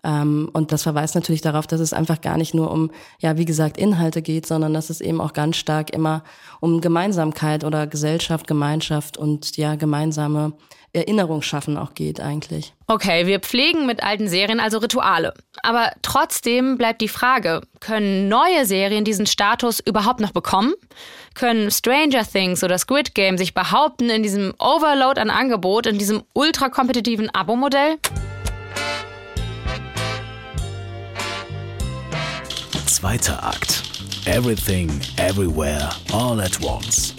[0.05, 3.45] Ähm, und das verweist natürlich darauf, dass es einfach gar nicht nur um, ja, wie
[3.45, 6.25] gesagt, Inhalte geht, sondern dass es eben auch ganz stark immer
[6.61, 10.55] um Gemeinsamkeit oder Gesellschaft, Gemeinschaft und ja, gemeinsame
[10.95, 12.75] Erinnerung schaffen auch geht eigentlich.
[12.87, 15.33] Okay, wir pflegen mit alten Serien also Rituale.
[15.63, 20.75] Aber trotzdem bleibt die Frage, können neue Serien diesen Status überhaupt noch bekommen?
[21.35, 26.25] Können Stranger Things oder Squid Game sich behaupten in diesem Overload an Angebot, in diesem
[26.35, 27.97] ultrakompetitiven Abo-Modell?
[33.03, 33.83] Zweiter Akt.
[34.27, 37.13] Everything, Everywhere, All at Once.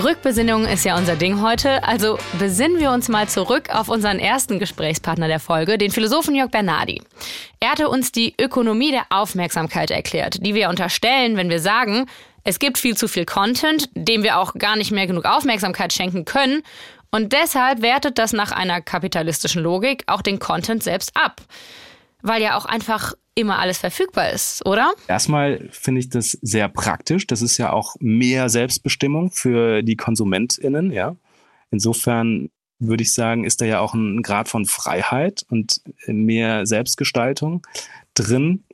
[0.00, 4.60] Rückbesinnung ist ja unser Ding heute, also besinnen wir uns mal zurück auf unseren ersten
[4.60, 7.02] Gesprächspartner der Folge, den Philosophen Jörg Bernardi.
[7.58, 12.06] Er hatte uns die Ökonomie der Aufmerksamkeit erklärt, die wir unterstellen, wenn wir sagen,
[12.44, 16.24] es gibt viel zu viel Content, dem wir auch gar nicht mehr genug Aufmerksamkeit schenken
[16.24, 16.62] können
[17.10, 21.42] und deshalb wertet das nach einer kapitalistischen Logik auch den Content selbst ab.
[22.22, 24.92] Weil ja auch einfach immer alles verfügbar ist, oder?
[25.08, 27.26] Erstmal finde ich das sehr praktisch.
[27.26, 31.16] Das ist ja auch mehr Selbstbestimmung für die KonsumentInnen, ja.
[31.70, 37.66] Insofern würde ich sagen, ist da ja auch ein Grad von Freiheit und mehr Selbstgestaltung
[38.14, 38.64] drin.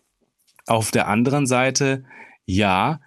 [0.66, 2.04] Auf der anderen Seite,
[2.46, 3.00] ja,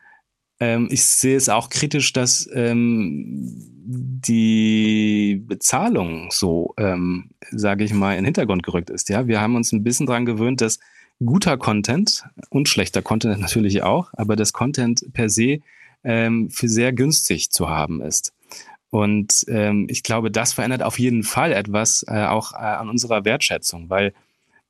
[0.59, 8.13] ähm, ich sehe es auch kritisch, dass ähm, die Bezahlung so, ähm, sage ich mal,
[8.13, 9.09] in den Hintergrund gerückt ist.
[9.09, 10.79] Ja, wir haben uns ein bisschen daran gewöhnt, dass
[11.23, 15.59] guter Content und schlechter Content natürlich auch, aber das Content per se
[16.03, 18.33] ähm, für sehr günstig zu haben ist.
[18.89, 23.25] Und ähm, ich glaube, das verändert auf jeden Fall etwas äh, auch äh, an unserer
[23.25, 24.13] Wertschätzung, weil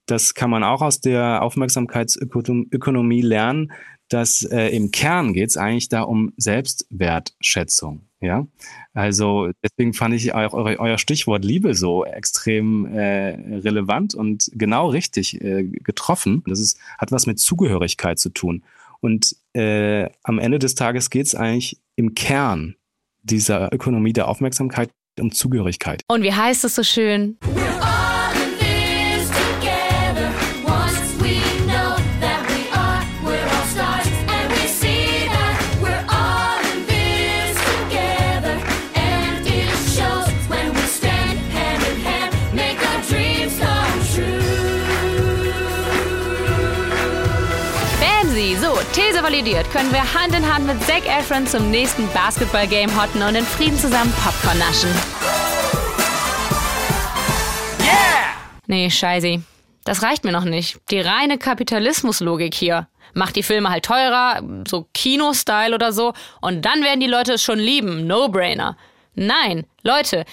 [0.07, 3.71] das kann man auch aus der Aufmerksamkeitsökonomie lernen,
[4.09, 8.01] dass äh, im Kern geht es eigentlich da um Selbstwertschätzung.
[8.21, 8.47] Ja,
[8.93, 14.89] also deswegen fand ich auch euer, euer Stichwort Liebe so extrem äh, relevant und genau
[14.89, 16.41] richtig äh, getroffen.
[16.47, 18.63] Das ist, hat was mit Zugehörigkeit zu tun.
[18.99, 22.75] Und äh, am Ende des Tages geht es eigentlich im Kern
[23.21, 24.89] dieser Ökonomie der Aufmerksamkeit
[25.19, 26.01] um Zugehörigkeit.
[26.07, 27.37] Und wie heißt es so schön?
[49.35, 53.35] These validiert, können wir Hand in Hand mit Zac Efron zum nächsten Basketball-Game hotten und
[53.35, 54.89] in Frieden zusammen Popcorn naschen.
[57.81, 58.33] Yeah!
[58.67, 59.43] Nee, scheiße.
[59.83, 60.79] Das reicht mir noch nicht.
[60.89, 62.87] Die reine Kapitalismuslogik hier.
[63.13, 67.43] Macht die Filme halt teurer, so Kino-Style oder so, und dann werden die Leute es
[67.43, 68.07] schon lieben.
[68.07, 68.77] No-brainer.
[69.15, 70.23] Nein, Leute,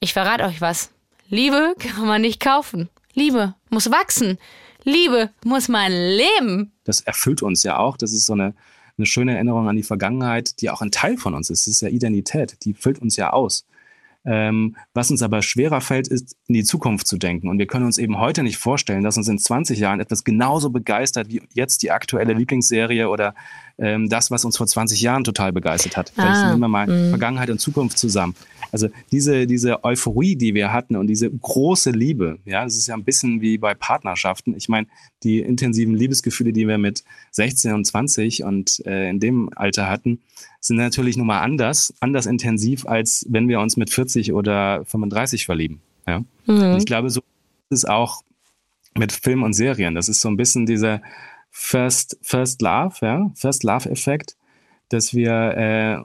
[0.00, 0.92] ich verrate euch was.
[1.28, 2.88] Liebe kann man nicht kaufen.
[3.12, 4.38] Liebe muss wachsen.
[4.82, 6.72] Liebe muss man leben.
[6.86, 7.96] Das erfüllt uns ja auch.
[7.96, 8.54] Das ist so eine
[8.98, 11.62] eine schöne Erinnerung an die Vergangenheit, die auch ein Teil von uns ist.
[11.62, 13.66] Es ist ja Identität, die füllt uns ja aus.
[14.24, 17.48] Ähm, was uns aber schwerer fällt, ist in die Zukunft zu denken.
[17.48, 20.70] Und wir können uns eben heute nicht vorstellen, dass uns in 20 Jahren etwas genauso
[20.70, 23.34] begeistert wie jetzt die aktuelle Lieblingsserie oder
[23.78, 26.10] ähm, das, was uns vor 20 Jahren total begeistert hat.
[26.14, 27.10] Vielleicht Ah, nehmen wir mal mh.
[27.10, 28.34] Vergangenheit und Zukunft zusammen.
[28.72, 32.94] Also diese, diese Euphorie, die wir hatten und diese große Liebe, ja, das ist ja
[32.94, 34.54] ein bisschen wie bei Partnerschaften.
[34.56, 34.86] Ich meine,
[35.22, 40.20] die intensiven Liebesgefühle, die wir mit 16 und 20 und äh, in dem Alter hatten,
[40.60, 45.46] sind natürlich nun mal anders, anders intensiv, als wenn wir uns mit 40 oder 35
[45.46, 45.80] verlieben.
[46.06, 46.24] Ja?
[46.46, 46.76] Mhm.
[46.78, 47.20] Ich glaube, so
[47.70, 48.22] ist es auch
[48.94, 49.94] mit Film und Serien.
[49.94, 51.02] Das ist so ein bisschen dieser
[51.58, 54.36] First, First Love, ja, First Love-Effekt,
[54.90, 55.96] dass wir, äh,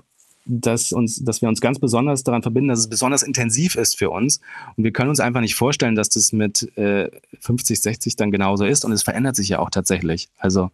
[0.46, 4.10] dass, uns, dass wir uns ganz besonders daran verbinden, dass es besonders intensiv ist für
[4.10, 4.40] uns.
[4.78, 7.12] Und wir können uns einfach nicht vorstellen, dass das mit äh,
[7.42, 8.86] 50, 60 dann genauso ist.
[8.86, 10.30] Und es verändert sich ja auch tatsächlich.
[10.38, 10.72] Also,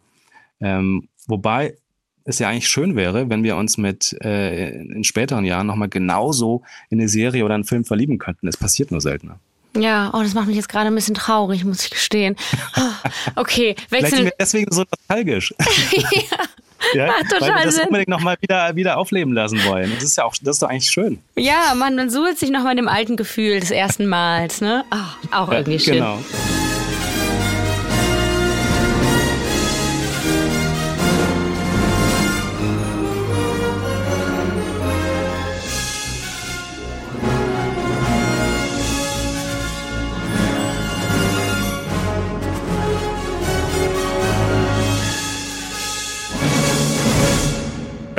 [0.60, 1.76] ähm, wobei
[2.22, 6.62] es ja eigentlich schön wäre, wenn wir uns mit äh, in späteren Jahren nochmal genauso
[6.88, 8.46] in eine Serie oder einen Film verlieben könnten.
[8.46, 9.40] Es passiert nur seltener.
[9.80, 12.36] Ja, oh, das macht mich jetzt gerade ein bisschen traurig, muss ich gestehen.
[12.76, 14.24] Oh, okay, wechseln.
[14.24, 15.54] wir deswegen so nostalgisch.
[16.94, 17.86] ja, Macht total weil wir das Sinn.
[17.86, 19.92] unbedingt nochmal wieder, wieder aufleben lassen wollen.
[19.94, 21.18] Das ist ja auch, das ist doch eigentlich schön.
[21.36, 24.84] Ja, man, man suhlt sich nochmal dem alten Gefühl des ersten Mals, ne?
[24.90, 25.94] Ah, auch irgendwie schön.
[25.94, 26.18] Genau.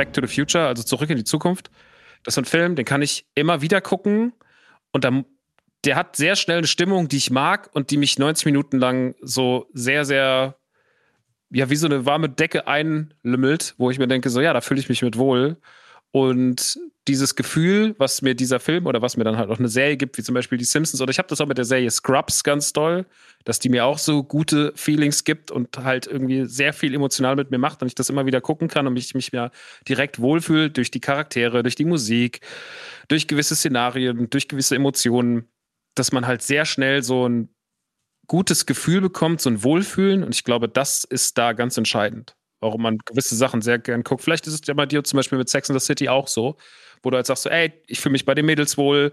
[0.00, 1.70] Back to the Future, also zurück in die Zukunft.
[2.24, 4.32] Das ist ein Film, den kann ich immer wieder gucken
[4.92, 5.26] und dann,
[5.84, 9.14] der hat sehr schnell eine Stimmung, die ich mag und die mich 90 Minuten lang
[9.20, 10.56] so sehr, sehr,
[11.50, 14.80] ja, wie so eine warme Decke einlümmelt, wo ich mir denke, so, ja, da fühle
[14.80, 15.58] ich mich mit wohl.
[16.12, 16.80] Und
[17.10, 20.16] dieses Gefühl, was mir dieser Film oder was mir dann halt auch eine Serie gibt,
[20.16, 22.72] wie zum Beispiel die Simpsons, oder ich habe das auch mit der Serie Scrubs ganz
[22.72, 23.04] doll,
[23.44, 27.50] dass die mir auch so gute Feelings gibt und halt irgendwie sehr viel emotional mit
[27.50, 29.50] mir macht und ich das immer wieder gucken kann und mich, mich ja
[29.88, 32.42] direkt wohlfühle durch die Charaktere, durch die Musik,
[33.08, 35.48] durch gewisse Szenarien, durch gewisse Emotionen,
[35.96, 37.48] dass man halt sehr schnell so ein
[38.28, 42.82] gutes Gefühl bekommt, so ein Wohlfühlen und ich glaube, das ist da ganz entscheidend warum
[42.82, 44.22] man gewisse Sachen sehr gern guckt.
[44.22, 46.56] Vielleicht ist es ja bei dir zum Beispiel mit Sex in the City auch so,
[47.02, 49.12] wo du halt sagst, so, ey, ich fühle mich bei den Mädels wohl,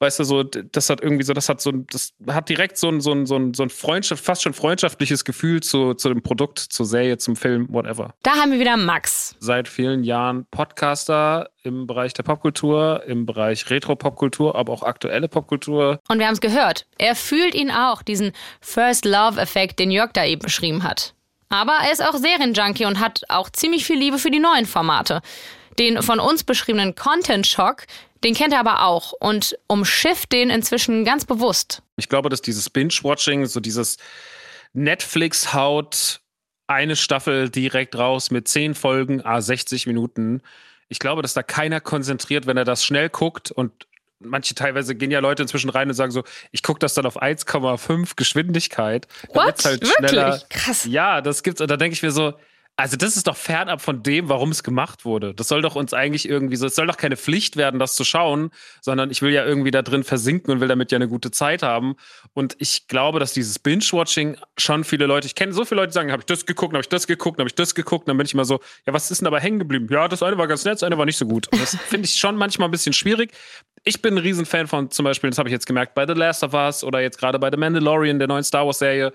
[0.00, 3.00] weißt du, so, das hat irgendwie so, das hat so, das hat direkt so ein,
[3.00, 6.58] so ein, so ein, so ein Freundschaft, fast schon freundschaftliches Gefühl zu, zu dem Produkt,
[6.58, 8.14] zur Serie, zum Film, whatever.
[8.22, 9.36] Da haben wir wieder Max.
[9.40, 16.00] Seit vielen Jahren Podcaster im Bereich der Popkultur, im Bereich Retro-Popkultur, aber auch aktuelle Popkultur.
[16.08, 16.86] Und wir haben es gehört.
[16.98, 21.14] Er fühlt ihn auch, diesen First Love-Effekt, den Jörg da eben beschrieben hat.
[21.50, 25.22] Aber er ist auch Serienjunkie und hat auch ziemlich viel Liebe für die neuen Formate.
[25.78, 27.86] Den von uns beschriebenen Content-Schock,
[28.24, 31.82] den kennt er aber auch und umschifft den inzwischen ganz bewusst.
[31.96, 33.96] Ich glaube, dass dieses Binge-Watching, so dieses
[34.72, 36.20] Netflix haut
[36.66, 40.42] eine Staffel direkt raus mit zehn Folgen, a 60 Minuten.
[40.88, 43.86] Ich glaube, dass da keiner konzentriert, wenn er das schnell guckt und
[44.20, 47.22] manche teilweise gehen ja Leute inzwischen rein und sagen so, ich gucke das dann auf
[47.22, 49.06] 1,5 Geschwindigkeit.
[49.28, 49.64] What?
[49.64, 50.48] Wirklich?
[50.48, 50.84] Krass.
[50.84, 51.60] Ja, das gibt's.
[51.60, 52.34] Und da denke ich mir so,
[52.78, 55.34] also das ist doch fernab von dem, warum es gemacht wurde.
[55.34, 58.04] Das soll doch uns eigentlich irgendwie so, es soll doch keine Pflicht werden, das zu
[58.04, 61.32] schauen, sondern ich will ja irgendwie da drin versinken und will damit ja eine gute
[61.32, 61.96] Zeit haben.
[62.34, 65.94] Und ich glaube, dass dieses Binge-Watching schon viele Leute, ich kenne so viele Leute, die
[65.94, 68.26] sagen, habe ich das geguckt, habe ich das geguckt, habe ich das geguckt, dann bin
[68.26, 69.88] ich immer so, ja, was ist denn dabei hängen geblieben?
[69.90, 71.48] Ja, das eine war ganz nett, das eine war nicht so gut.
[71.48, 73.32] Und das finde ich schon manchmal ein bisschen schwierig.
[73.82, 76.44] Ich bin ein Riesenfan von zum Beispiel, das habe ich jetzt gemerkt, bei The Last
[76.44, 79.12] of Us oder jetzt gerade bei The Mandalorian, der neuen Star Wars-Serie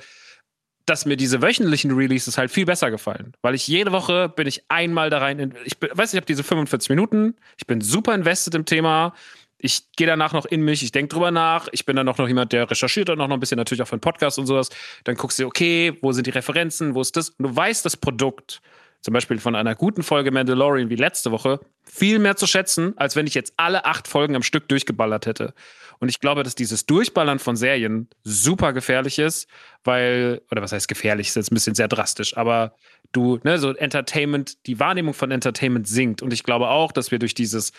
[0.85, 3.33] dass mir diese wöchentlichen Releases halt viel besser gefallen.
[3.41, 5.39] Weil ich jede Woche bin ich einmal da rein.
[5.39, 9.13] In, ich bin, weiß, ich habe diese 45 Minuten, ich bin super invested im Thema.
[9.57, 11.69] Ich gehe danach noch in mich, ich denke drüber nach.
[11.71, 14.01] Ich bin dann noch jemand, der recherchiert und noch ein bisschen natürlich auch für einen
[14.01, 14.69] Podcast und sowas.
[15.05, 17.29] Dann guckst du, okay, wo sind die Referenzen, wo ist das?
[17.29, 18.61] Und du weißt das Produkt,
[19.03, 23.17] zum Beispiel von einer guten Folge Mandalorian wie letzte Woche, viel mehr zu schätzen, als
[23.17, 25.53] wenn ich jetzt alle acht Folgen am Stück durchgeballert hätte.
[25.99, 29.49] Und ich glaube, dass dieses Durchballern von Serien super gefährlich ist,
[29.83, 32.75] weil, oder was heißt gefährlich, ist jetzt ein bisschen sehr drastisch, aber
[33.11, 36.21] du, ne, so Entertainment, die Wahrnehmung von Entertainment sinkt.
[36.21, 37.73] Und ich glaube auch, dass wir durch dieses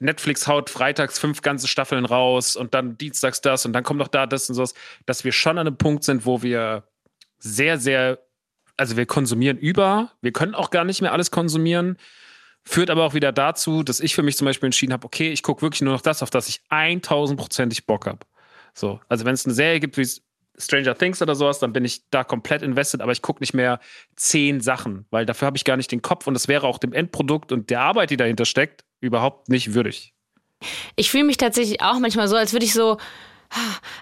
[0.00, 4.08] Netflix haut freitags fünf ganze Staffeln raus und dann dienstags das und dann kommt noch
[4.08, 4.74] da das und sowas,
[5.06, 6.82] dass wir schon an einem Punkt sind, wo wir
[7.38, 8.18] sehr, sehr,
[8.76, 11.96] also wir konsumieren über, wir können auch gar nicht mehr alles konsumieren.
[12.66, 15.42] Führt aber auch wieder dazu, dass ich für mich zum Beispiel entschieden habe, okay, ich
[15.42, 18.20] gucke wirklich nur noch das, auf das ich 1000%ig Bock habe.
[18.72, 20.08] So, also wenn es eine Serie gibt, wie
[20.56, 23.80] Stranger Things oder sowas, dann bin ich da komplett invested, aber ich gucke nicht mehr
[24.16, 26.92] zehn Sachen, weil dafür habe ich gar nicht den Kopf und das wäre auch dem
[26.92, 30.14] Endprodukt und der Arbeit, die dahinter steckt, überhaupt nicht würdig.
[30.96, 32.98] Ich fühle mich tatsächlich auch manchmal so, als würde ich so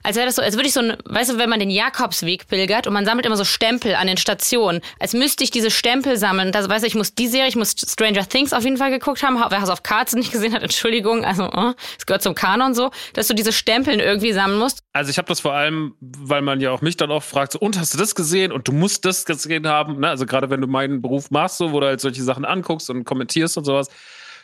[0.02, 2.48] als wäre das so, als würde ich so ein, weißt du, wenn man den Jakobsweg
[2.48, 6.16] pilgert und man sammelt immer so Stempel an den Stationen, als müsste ich diese Stempel
[6.16, 6.54] sammeln.
[6.54, 9.22] Also weißt du, ich muss die Serie, ich muss Stranger Things auf jeden Fall geguckt
[9.22, 11.74] haben, wer House of Cards nicht gesehen hat, Entschuldigung, also es uh,
[12.06, 14.80] gehört zum Kanon so, dass du diese Stempeln irgendwie sammeln musst.
[14.92, 17.58] Also ich habe das vor allem, weil man ja auch mich dann oft fragt, so,
[17.58, 20.08] und hast du das gesehen und du musst das gesehen haben, ne?
[20.08, 23.04] also gerade wenn du meinen Beruf machst, so, wo du halt solche Sachen anguckst und
[23.04, 23.88] kommentierst und sowas,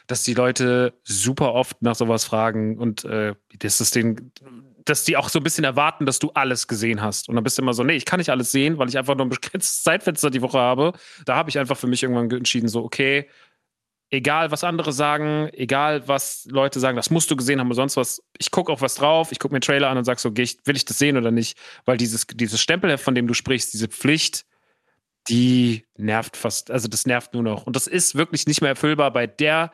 [0.06, 4.32] dass die Leute super oft nach sowas fragen und äh, das ist den
[4.88, 7.28] dass die auch so ein bisschen erwarten, dass du alles gesehen hast.
[7.28, 9.14] Und dann bist du immer so, nee, ich kann nicht alles sehen, weil ich einfach
[9.14, 10.92] nur ein begrenztes Zeitfenster die Woche habe.
[11.24, 13.28] Da habe ich einfach für mich irgendwann entschieden, so, okay,
[14.10, 17.96] egal was andere sagen, egal was Leute sagen, das musst du gesehen haben oder sonst
[17.96, 18.22] was.
[18.38, 20.48] Ich gucke auch was drauf, ich gucke mir einen Trailer an und sage so, okay,
[20.64, 21.58] will ich das sehen oder nicht?
[21.84, 24.46] Weil dieses, dieses Stempel, von dem du sprichst, diese Pflicht,
[25.28, 27.66] die nervt fast, also das nervt nur noch.
[27.66, 29.72] Und das ist wirklich nicht mehr erfüllbar bei der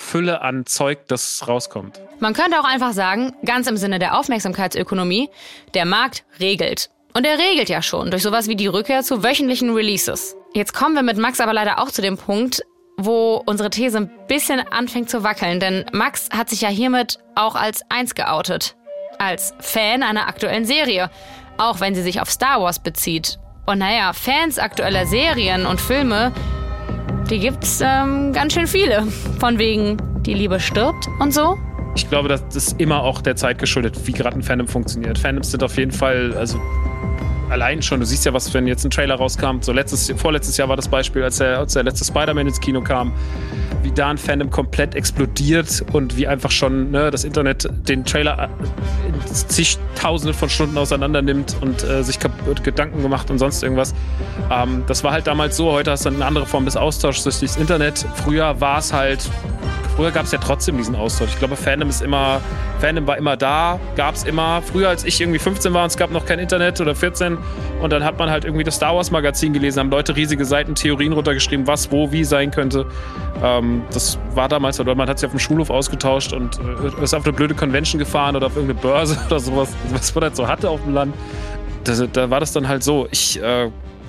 [0.00, 2.00] Fülle an Zeug, das rauskommt.
[2.20, 5.28] Man könnte auch einfach sagen, ganz im Sinne der Aufmerksamkeitsökonomie,
[5.74, 6.88] der Markt regelt.
[7.14, 10.36] Und er regelt ja schon durch sowas wie die Rückkehr zu wöchentlichen Releases.
[10.54, 12.62] Jetzt kommen wir mit Max aber leider auch zu dem Punkt,
[12.96, 17.56] wo unsere These ein bisschen anfängt zu wackeln, denn Max hat sich ja hiermit auch
[17.56, 18.76] als eins geoutet.
[19.18, 21.10] Als Fan einer aktuellen Serie,
[21.58, 23.40] auch wenn sie sich auf Star Wars bezieht.
[23.66, 26.32] Und naja, Fans aktueller Serien und Filme
[27.30, 29.04] die gibt's ähm, ganz schön viele.
[29.38, 31.58] Von wegen, die Liebe stirbt und so.
[31.94, 35.18] Ich glaube, das ist immer auch der Zeit geschuldet, wie gerade ein Fandom funktioniert.
[35.18, 36.60] Fandoms sind auf jeden Fall, also
[37.50, 39.60] allein schon, du siehst ja, was, wenn jetzt ein Trailer rauskam.
[39.60, 42.80] So letztes, vorletztes Jahr war das Beispiel, als der, als der letzte Spider-Man ins Kino
[42.82, 43.12] kam,
[43.82, 48.48] wie da ein Fandom komplett explodiert und wie einfach schon ne, das Internet den Trailer
[49.06, 52.18] in zigtausende von Stunden auseinander nimmt und äh, sich
[52.62, 53.94] Gedanken gemacht und sonst irgendwas.
[54.50, 55.72] Ähm, das war halt damals so.
[55.72, 58.06] Heute hast du eine andere Form des Austauschs durch das Internet.
[58.24, 59.28] Früher war es halt
[59.98, 61.30] früher gab es ja trotzdem diesen Austausch.
[61.30, 62.40] Ich glaube, Fandom ist immer,
[62.78, 64.62] Fandom war immer da, gab es immer.
[64.62, 67.36] Früher, als ich irgendwie 15 war und es gab noch kein Internet oder 14
[67.82, 70.76] und dann hat man halt irgendwie das Star Wars Magazin gelesen, haben Leute riesige Seiten,
[70.76, 72.86] Theorien runtergeschrieben, was, wo, wie sein könnte.
[73.42, 77.12] Ähm, das war damals, oder man hat sich auf dem Schulhof ausgetauscht und äh, ist
[77.12, 80.46] auf eine blöde Convention gefahren oder auf irgendeine Börse oder sowas, was man halt so
[80.46, 81.12] hatte auf dem Land.
[81.82, 83.08] Das, da war das dann halt so.
[83.10, 83.68] Ich äh,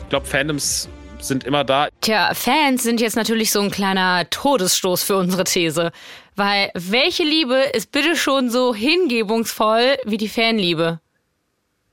[0.09, 0.87] glaube, Fandoms
[1.19, 1.89] sind immer da.
[2.01, 5.91] Tja, Fans sind jetzt natürlich so ein kleiner Todesstoß für unsere These.
[6.35, 10.99] Weil welche Liebe ist bitte schon so hingebungsvoll wie die Fanliebe?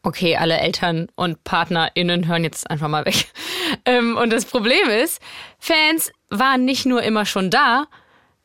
[0.02, 3.26] Okay, alle Eltern und PartnerInnen hören jetzt einfach mal weg.
[3.84, 5.20] Ähm, und das Problem ist,
[5.58, 7.86] Fans waren nicht nur immer schon da,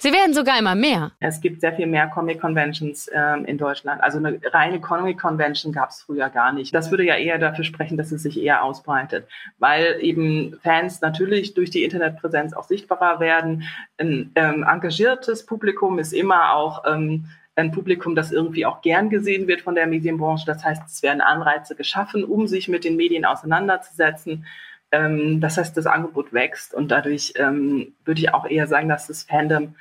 [0.01, 1.11] Sie werden sogar immer mehr.
[1.19, 4.01] Es gibt sehr viel mehr Comic-Conventions ähm, in Deutschland.
[4.01, 6.73] Also eine reine Comic-Convention gab es früher gar nicht.
[6.73, 9.27] Das würde ja eher dafür sprechen, dass es sich eher ausbreitet,
[9.59, 13.65] weil eben Fans natürlich durch die Internetpräsenz auch sichtbarer werden.
[13.99, 19.47] Ein ähm, engagiertes Publikum ist immer auch ähm, ein Publikum, das irgendwie auch gern gesehen
[19.47, 20.47] wird von der Medienbranche.
[20.47, 24.47] Das heißt, es werden Anreize geschaffen, um sich mit den Medien auseinanderzusetzen.
[24.91, 29.05] Ähm, das heißt, das Angebot wächst und dadurch ähm, würde ich auch eher sagen, dass
[29.05, 29.75] das Fandom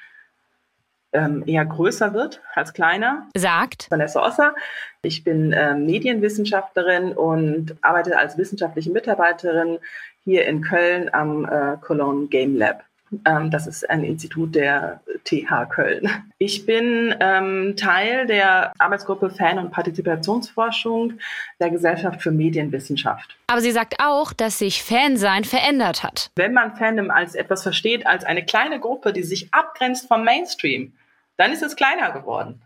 [1.12, 3.26] ähm, eher größer wird als kleiner.
[3.36, 4.54] Sagt Vanessa Osser.
[5.02, 9.78] Ich bin äh, Medienwissenschaftlerin und arbeite als wissenschaftliche Mitarbeiterin
[10.24, 12.84] hier in Köln am äh, Cologne Game Lab.
[13.24, 16.08] Ähm, das ist ein Institut der TH Köln.
[16.38, 21.14] Ich bin ähm, Teil der Arbeitsgruppe Fan- und Partizipationsforschung
[21.58, 23.36] der Gesellschaft für Medienwissenschaft.
[23.48, 26.30] Aber sie sagt auch, dass sich Fansein verändert hat.
[26.36, 30.92] Wenn man Fandom als etwas versteht, als eine kleine Gruppe, die sich abgrenzt vom Mainstream,
[31.40, 32.62] dann ist es kleiner geworden.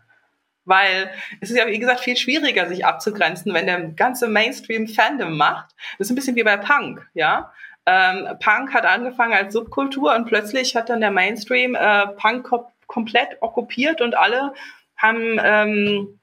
[0.65, 1.09] Weil
[1.41, 5.75] es ist ja, wie gesagt, viel schwieriger, sich abzugrenzen, wenn der ganze Mainstream Fandom macht.
[5.97, 7.53] Das ist ein bisschen wie bei Punk, ja.
[7.85, 12.49] Ähm, Punk hat angefangen als Subkultur und plötzlich hat dann der Mainstream äh, Punk
[12.87, 14.53] komplett okkupiert und alle
[14.97, 16.19] haben, ähm,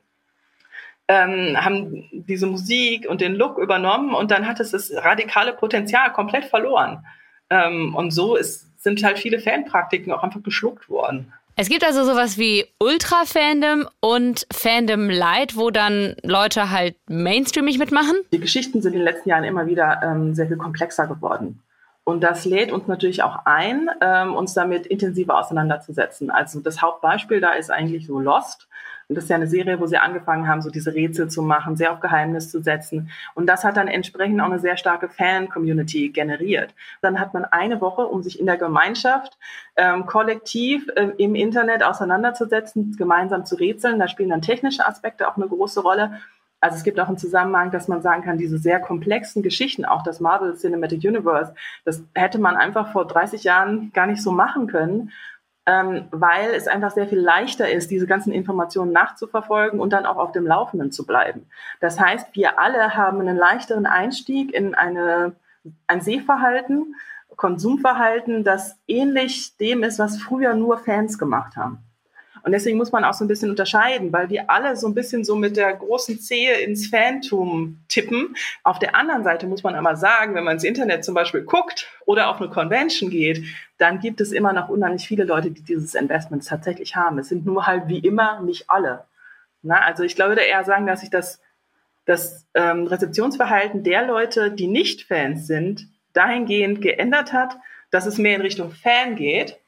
[1.08, 6.12] ähm, haben diese Musik und den Look übernommen und dann hat es das radikale Potenzial
[6.12, 7.06] komplett verloren.
[7.48, 11.32] Ähm, und so ist, sind halt viele Fanpraktiken auch einfach geschluckt worden.
[11.54, 18.16] Es gibt also sowas wie Ultra-Fandom und Fandom Light, wo dann Leute halt mainstreamig mitmachen.
[18.32, 21.62] Die Geschichten sind in den letzten Jahren immer wieder ähm, sehr viel komplexer geworden.
[22.04, 26.30] Und das lädt uns natürlich auch ein, ähm, uns damit intensiver auseinanderzusetzen.
[26.30, 28.66] Also das Hauptbeispiel da ist eigentlich so Lost.
[29.08, 31.76] Und das ist ja eine Serie, wo sie angefangen haben, so diese Rätsel zu machen,
[31.76, 33.10] sehr auf Geheimnis zu setzen.
[33.34, 36.74] Und das hat dann entsprechend auch eine sehr starke Fan-Community generiert.
[37.00, 39.38] Dann hat man eine Woche, um sich in der Gemeinschaft
[39.76, 43.98] ähm, kollektiv äh, im Internet auseinanderzusetzen, gemeinsam zu rätseln.
[43.98, 46.20] Da spielen dann technische Aspekte auch eine große Rolle.
[46.62, 50.04] Also es gibt auch einen Zusammenhang, dass man sagen kann, diese sehr komplexen Geschichten, auch
[50.04, 54.68] das Marvel Cinematic Universe, das hätte man einfach vor 30 Jahren gar nicht so machen
[54.68, 55.10] können,
[55.66, 60.16] ähm, weil es einfach sehr viel leichter ist, diese ganzen Informationen nachzuverfolgen und dann auch
[60.16, 61.46] auf dem Laufenden zu bleiben.
[61.80, 65.36] Das heißt, wir alle haben einen leichteren Einstieg in eine,
[65.86, 66.96] ein Sehverhalten,
[67.36, 71.78] Konsumverhalten, das ähnlich dem ist, was früher nur Fans gemacht haben.
[72.42, 75.24] Und deswegen muss man auch so ein bisschen unterscheiden, weil wir alle so ein bisschen
[75.24, 78.34] so mit der großen Zehe ins Phantom tippen.
[78.64, 81.88] Auf der anderen Seite muss man aber sagen, wenn man ins Internet zum Beispiel guckt
[82.04, 83.44] oder auf eine Convention geht,
[83.78, 87.18] dann gibt es immer noch unheimlich viele Leute, die dieses Investment tatsächlich haben.
[87.18, 89.04] Es sind nur halt wie immer nicht alle.
[89.62, 91.40] Na, also ich glaube, eher sagen, dass sich das,
[92.04, 97.56] das ähm, Rezeptionsverhalten der Leute, die nicht Fans sind, dahingehend geändert hat,
[97.90, 99.58] dass es mehr in Richtung Fan geht,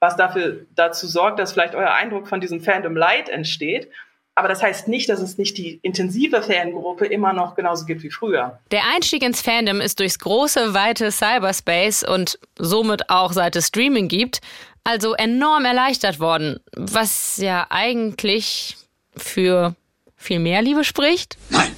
[0.00, 3.88] was dafür dazu sorgt, dass vielleicht euer Eindruck von diesem Fandom Light entsteht.
[4.34, 8.10] Aber das heißt nicht, dass es nicht die intensive Fangruppe immer noch genauso gibt wie
[8.10, 8.60] früher.
[8.70, 14.06] Der Einstieg ins Fandom ist durchs große, weite Cyberspace und somit auch seit es Streaming
[14.06, 14.40] gibt,
[14.84, 18.76] also enorm erleichtert worden, was ja eigentlich
[19.16, 19.74] für
[20.16, 21.36] viel mehr Liebe spricht.
[21.50, 21.74] Nein,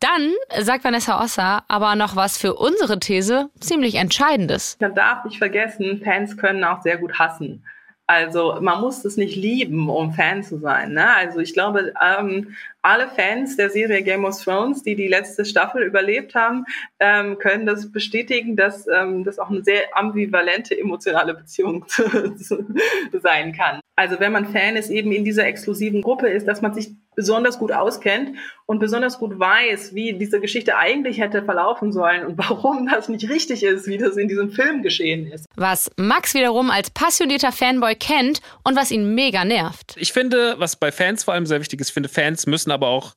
[0.00, 4.76] dann sagt Vanessa Ossa aber noch was für unsere These ziemlich Entscheidendes.
[4.80, 7.64] Man darf nicht vergessen, Fans können auch sehr gut hassen.
[8.08, 10.92] Also man muss es nicht lieben, um Fan zu sein.
[10.92, 11.12] Ne?
[11.12, 12.54] Also ich glaube, ähm,
[12.86, 16.64] alle Fans der Serie Game of Thrones, die die letzte Staffel überlebt haben,
[17.00, 21.84] ähm, können das bestätigen, dass ähm, das auch eine sehr ambivalente emotionale Beziehung
[23.12, 23.80] sein kann.
[23.96, 27.58] Also wenn man Fan ist, eben in dieser exklusiven Gruppe ist, dass man sich besonders
[27.58, 32.88] gut auskennt und besonders gut weiß, wie diese Geschichte eigentlich hätte verlaufen sollen und warum
[32.88, 35.46] das nicht richtig ist, wie das in diesem Film geschehen ist.
[35.56, 39.96] Was Max wiederum als passionierter Fanboy kennt und was ihn mega nervt.
[39.98, 43.14] Ich finde, was bei Fans vor allem sehr wichtig ist, finde, Fans müssen aber auch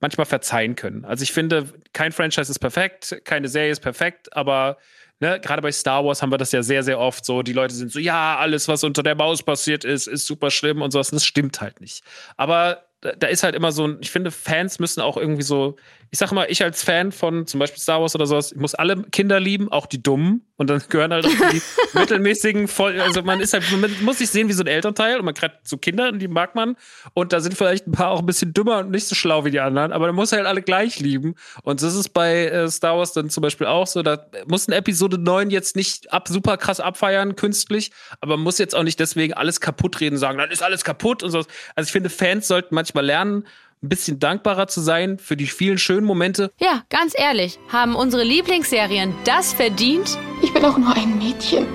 [0.00, 1.04] manchmal verzeihen können.
[1.04, 4.78] Also ich finde, kein Franchise ist perfekt, keine Serie ist perfekt, aber
[5.20, 7.42] Ne, gerade bei Star Wars haben wir das ja sehr, sehr oft so.
[7.42, 10.82] Die Leute sind so, ja, alles, was unter der Maus passiert ist, ist super schlimm
[10.82, 11.10] und sowas.
[11.10, 12.02] Das stimmt halt nicht.
[12.36, 15.76] Aber da ist halt immer so ein, ich finde, Fans müssen auch irgendwie so,
[16.14, 18.76] ich sag mal, ich als Fan von zum Beispiel Star Wars oder sowas, ich muss
[18.76, 20.46] alle Kinder lieben, auch die Dummen.
[20.56, 21.60] Und dann gehören halt auch die
[21.98, 25.24] mittelmäßigen, voll, also man ist halt, man muss sich sehen wie so ein Elternteil und
[25.24, 26.76] man kriegt so Kinder, die mag man.
[27.14, 29.50] Und da sind vielleicht ein paar auch ein bisschen dümmer und nicht so schlau wie
[29.50, 31.34] die anderen, aber man muss halt alle gleich lieben.
[31.64, 34.76] Und das ist bei äh, Star Wars dann zum Beispiel auch so, da muss eine
[34.76, 37.90] Episode 9 jetzt nicht ab, super krass abfeiern, künstlich,
[38.20, 41.24] aber man muss jetzt auch nicht deswegen alles kaputt reden, sagen, dann ist alles kaputt
[41.24, 41.38] und so.
[41.74, 43.48] Also ich finde, Fans sollten manchmal lernen,
[43.84, 46.50] ein bisschen dankbarer zu sein für die vielen schönen Momente.
[46.58, 50.18] Ja, ganz ehrlich, haben unsere Lieblingsserien das verdient?
[50.42, 51.66] Ich will auch nur ein Mädchen,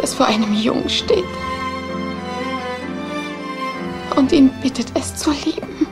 [0.00, 1.24] das vor einem Jungen steht
[4.16, 5.86] und ihn bittet, es zu lieben.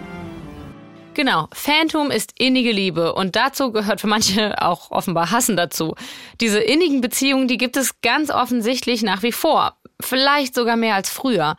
[1.13, 5.95] Genau, Phantom ist innige Liebe und dazu gehört für manche auch offenbar Hassen dazu.
[6.41, 11.11] Diese innigen Beziehungen, die gibt es ganz offensichtlich nach wie vor, vielleicht sogar mehr als
[11.11, 11.57] früher.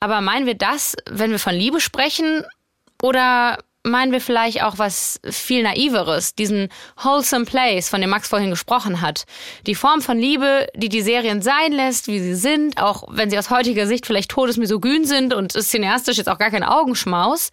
[0.00, 2.44] Aber meinen wir das, wenn wir von Liebe sprechen?
[3.02, 8.50] Oder meinen wir vielleicht auch was viel naiveres, diesen wholesome place, von dem Max vorhin
[8.50, 9.24] gesprochen hat.
[9.66, 13.38] Die Form von Liebe, die die Serien sein lässt, wie sie sind, auch wenn sie
[13.38, 17.50] aus heutiger Sicht vielleicht todesmisogyn sind und cineastisch jetzt auch gar kein Augenschmaus,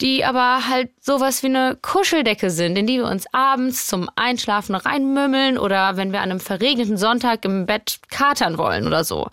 [0.00, 4.74] die aber halt sowas wie eine Kuscheldecke sind, in die wir uns abends zum Einschlafen
[4.74, 9.28] reinmümmeln oder wenn wir an einem verregneten Sonntag im Bett katern wollen oder so.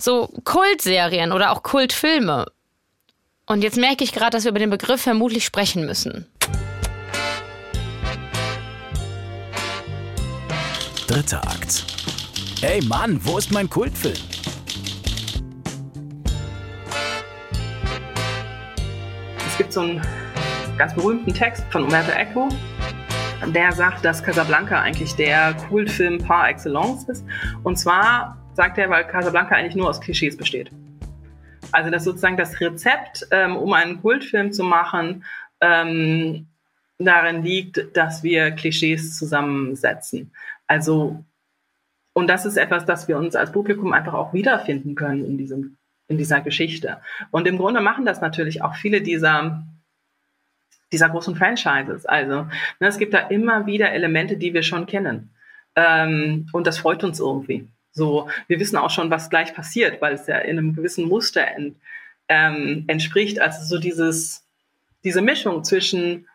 [0.00, 2.46] So Kultserien oder auch Kultfilme.
[3.44, 6.26] Und jetzt merke ich gerade, dass wir über den Begriff vermutlich sprechen müssen.
[11.06, 11.84] Dritter Akt.
[12.62, 14.16] Ey Mann, wo ist mein Kultfilm?
[19.48, 20.00] Es gibt so einen
[20.78, 22.48] ganz berühmten Text von Umberto Eco,
[23.54, 27.22] der sagt, dass Casablanca eigentlich der Kultfilm par excellence ist.
[27.64, 30.70] Und zwar sagt er, weil Casablanca eigentlich nur aus Klischees besteht.
[31.72, 35.24] Also das sozusagen das Rezept, ähm, um einen Kultfilm zu machen,
[35.62, 36.46] ähm,
[36.98, 40.30] darin liegt, dass wir Klischees zusammensetzen.
[40.66, 41.24] Also
[42.12, 45.78] und das ist etwas, das wir uns als Publikum einfach auch wiederfinden können in diesem
[46.08, 46.98] in dieser Geschichte.
[47.30, 49.64] Und im Grunde machen das natürlich auch viele dieser
[50.92, 52.04] dieser großen Franchises.
[52.04, 52.42] Also
[52.78, 55.30] ne, es gibt da immer wieder Elemente, die wir schon kennen.
[55.76, 57.66] Ähm, und das freut uns irgendwie.
[57.92, 61.46] So, wir wissen auch schon, was gleich passiert, weil es ja in einem gewissen Muster
[61.46, 61.76] ent,
[62.28, 63.40] ähm, entspricht.
[63.40, 64.44] Also so dieses,
[65.04, 66.26] diese Mischung zwischen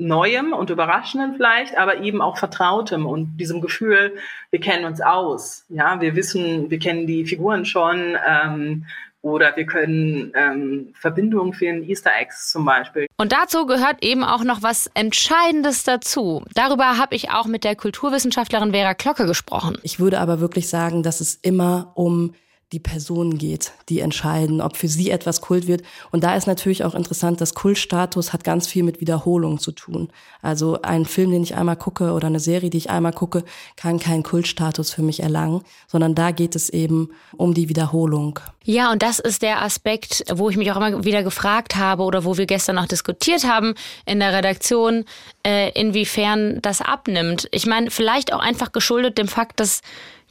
[0.00, 4.16] Neuem und Überraschendem vielleicht, aber eben auch Vertrautem und diesem Gefühl,
[4.50, 5.66] wir kennen uns aus.
[5.68, 8.86] Ja, wir wissen, wir kennen die Figuren schon, ähm,
[9.22, 13.06] Oder wir können ähm, Verbindungen finden, Easter Eggs zum Beispiel.
[13.18, 16.42] Und dazu gehört eben auch noch was Entscheidendes dazu.
[16.54, 19.76] Darüber habe ich auch mit der Kulturwissenschaftlerin Vera Glocke gesprochen.
[19.82, 22.34] Ich würde aber wirklich sagen, dass es immer um
[22.72, 25.82] die Personen geht, die entscheiden, ob für sie etwas Kult wird.
[26.12, 30.08] Und da ist natürlich auch interessant, dass Kultstatus hat ganz viel mit Wiederholung zu tun.
[30.40, 33.44] Also ein Film, den ich einmal gucke oder eine Serie, die ich einmal gucke,
[33.76, 38.38] kann keinen Kultstatus für mich erlangen, sondern da geht es eben um die Wiederholung.
[38.64, 42.24] Ja, und das ist der Aspekt, wo ich mich auch immer wieder gefragt habe oder
[42.24, 43.74] wo wir gestern noch diskutiert haben
[44.06, 45.06] in der Redaktion,
[45.44, 47.48] äh, inwiefern das abnimmt.
[47.50, 49.80] Ich meine, vielleicht auch einfach geschuldet dem Fakt, dass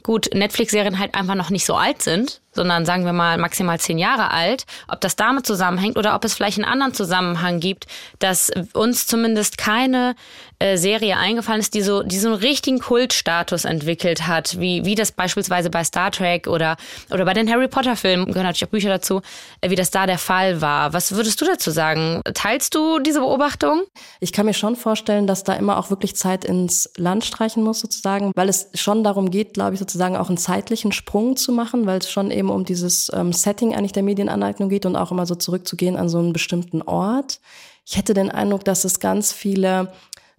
[0.02, 3.98] gut, Netflix-Serien halt einfach noch nicht so alt sind, sondern sagen wir mal maximal zehn
[3.98, 7.86] Jahre alt, ob das damit zusammenhängt oder ob es vielleicht einen anderen Zusammenhang gibt,
[8.18, 10.14] dass uns zumindest keine
[10.58, 14.94] äh, Serie eingefallen ist, die so, die so einen richtigen Kultstatus entwickelt hat, wie, wie
[14.94, 16.76] das beispielsweise bei Star Trek oder,
[17.10, 19.22] oder bei den Harry Potter Filmen, gehören natürlich auch Bücher dazu,
[19.60, 20.92] äh, wie das da der Fall war.
[20.92, 22.20] Was würdest du dazu sagen?
[22.34, 23.84] Teilst du diese Beobachtung?
[24.20, 27.80] Ich kann mir schon vorstellen, dass da immer auch wirklich Zeit ins Land streichen muss
[27.80, 31.86] sozusagen, weil es schon darum geht, glaube ich, sozusagen auch einen zeitlichen Sprung zu machen,
[31.86, 35.26] weil es schon eben um dieses ähm, Setting eigentlich der Medienaneignung geht und auch immer
[35.26, 37.40] so zurückzugehen an so einen bestimmten Ort.
[37.86, 39.92] Ich hätte den Eindruck, dass es ganz viele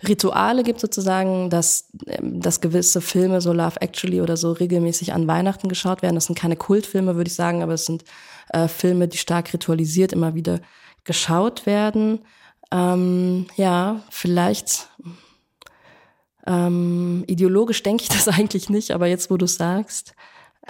[0.08, 5.28] Rituale gibt sozusagen, dass, ähm, dass gewisse Filme, so Love Actually oder so, regelmäßig an
[5.28, 6.16] Weihnachten geschaut werden.
[6.16, 8.04] Das sind keine Kultfilme, würde ich sagen, aber es sind
[8.50, 10.60] äh, Filme, die stark ritualisiert immer wieder
[11.04, 12.20] geschaut werden.
[12.72, 14.90] Ähm, ja, vielleicht
[16.48, 20.16] ähm, ideologisch denke ich das eigentlich nicht, aber jetzt, wo du sagst,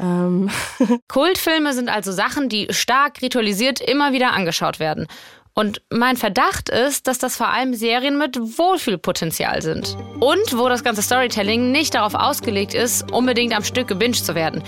[0.01, 0.49] ähm.
[1.07, 5.07] Kultfilme sind also Sachen, die stark ritualisiert immer wieder angeschaut werden.
[5.53, 9.97] Und mein Verdacht ist, dass das vor allem Serien mit Wohlfühlpotenzial sind.
[10.21, 14.63] Und wo das ganze Storytelling nicht darauf ausgelegt ist, unbedingt am Stück gebinged zu werden.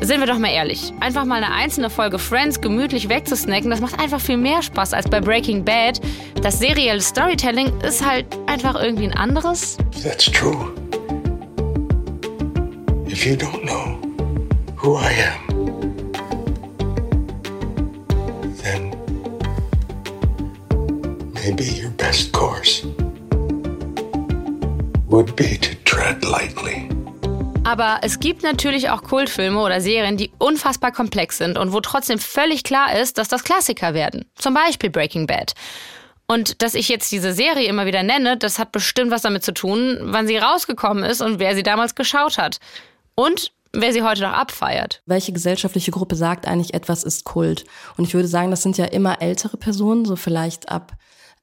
[0.00, 0.92] Sind wir doch mal ehrlich.
[1.00, 5.08] Einfach mal eine einzelne Folge Friends gemütlich wegzusnacken, das macht einfach viel mehr Spaß als
[5.08, 6.00] bei Breaking Bad.
[6.42, 9.76] Das serielle Storytelling ist halt einfach irgendwie ein anderes.
[10.02, 10.72] That's true.
[13.06, 14.11] If you don't know
[14.82, 15.38] who I am,
[18.62, 18.90] then
[21.34, 22.84] maybe your best course
[25.08, 26.88] would be to tread lightly.
[27.64, 32.18] Aber es gibt natürlich auch Kultfilme oder Serien, die unfassbar komplex sind und wo trotzdem
[32.18, 34.24] völlig klar ist, dass das Klassiker werden.
[34.34, 35.52] Zum Beispiel Breaking Bad.
[36.26, 39.54] Und dass ich jetzt diese Serie immer wieder nenne, das hat bestimmt was damit zu
[39.54, 42.58] tun, wann sie rausgekommen ist und wer sie damals geschaut hat.
[43.14, 45.02] Und wer sie heute noch abfeiert.
[45.06, 47.64] Welche gesellschaftliche Gruppe sagt eigentlich, etwas ist Kult?
[47.96, 50.92] Und ich würde sagen, das sind ja immer ältere Personen, so vielleicht ab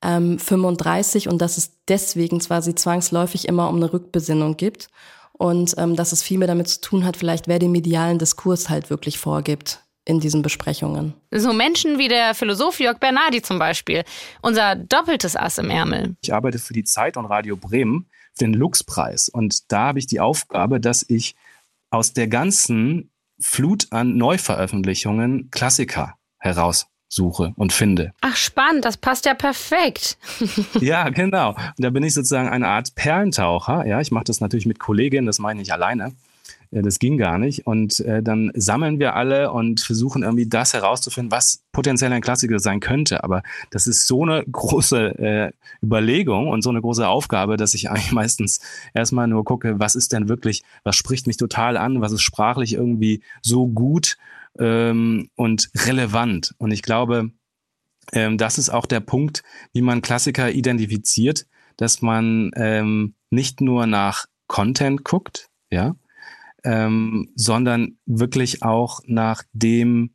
[0.02, 4.90] ähm, 35 und dass es deswegen zwar sie zwangsläufig immer um eine Rückbesinnung gibt
[5.34, 8.70] und ähm, dass es viel mehr damit zu tun hat, vielleicht wer den medialen Diskurs
[8.70, 11.14] halt wirklich vorgibt in diesen Besprechungen.
[11.32, 14.04] So Menschen wie der Philosoph Jörg Bernardi zum Beispiel,
[14.42, 16.16] unser doppeltes Ass im Ärmel.
[16.22, 20.08] Ich arbeite für die Zeit und Radio Bremen, für den Lux-Preis und da habe ich
[20.08, 21.36] die Aufgabe, dass ich
[21.90, 28.14] aus der ganzen Flut an Neuveröffentlichungen Klassiker heraussuche und finde.
[28.22, 30.18] Ach, spannend, das passt ja perfekt.
[30.82, 31.52] ja, genau.
[31.52, 33.86] Und da bin ich sozusagen eine Art Perlentaucher.
[33.86, 36.14] Ja, ich mache das natürlich mit Kolleginnen, das meine ich alleine.
[36.72, 37.66] Ja, das ging gar nicht.
[37.66, 42.60] Und äh, dann sammeln wir alle und versuchen irgendwie das herauszufinden, was potenziell ein Klassiker
[42.60, 43.24] sein könnte.
[43.24, 43.42] Aber
[43.72, 45.52] das ist so eine große äh,
[45.84, 48.60] Überlegung und so eine große Aufgabe, dass ich eigentlich meistens
[48.94, 52.74] erstmal nur gucke, was ist denn wirklich, was spricht mich total an, was ist sprachlich
[52.74, 54.18] irgendwie so gut
[54.60, 56.54] ähm, und relevant.
[56.60, 57.32] Und ich glaube,
[58.14, 59.42] ähm, das ist auch der Punkt,
[59.74, 61.48] wie man Klassiker identifiziert,
[61.78, 65.96] dass man ähm, nicht nur nach Content guckt, ja,
[66.64, 70.12] ähm, sondern wirklich auch nach dem,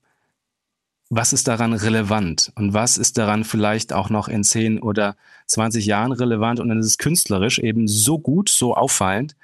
[1.11, 5.16] was ist daran relevant und was ist daran vielleicht auch noch in 10 oder
[5.47, 9.36] 20 Jahren relevant und dann ist es künstlerisch eben so gut, so auffallend,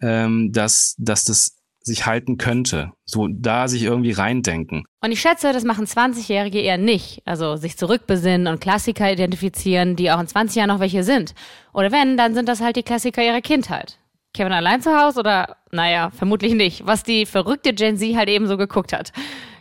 [0.00, 2.92] ähm, dass, dass das sich halten könnte.
[3.04, 4.84] So da sich irgendwie reindenken.
[5.02, 7.20] Und ich schätze, das machen 20-Jährige eher nicht.
[7.26, 11.34] Also sich zurückbesinnen und Klassiker identifizieren, die auch in 20 Jahren noch welche sind.
[11.74, 13.98] Oder wenn, dann sind das halt die Klassiker ihrer Kindheit.
[14.34, 18.46] Kevin allein zu Hause oder, naja, vermutlich nicht, was die verrückte Gen Z halt eben
[18.46, 19.12] so geguckt hat.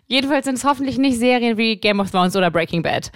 [0.08, 3.12] Jedenfalls sind es hoffentlich nicht Serien wie Game of Thrones oder Breaking Bad.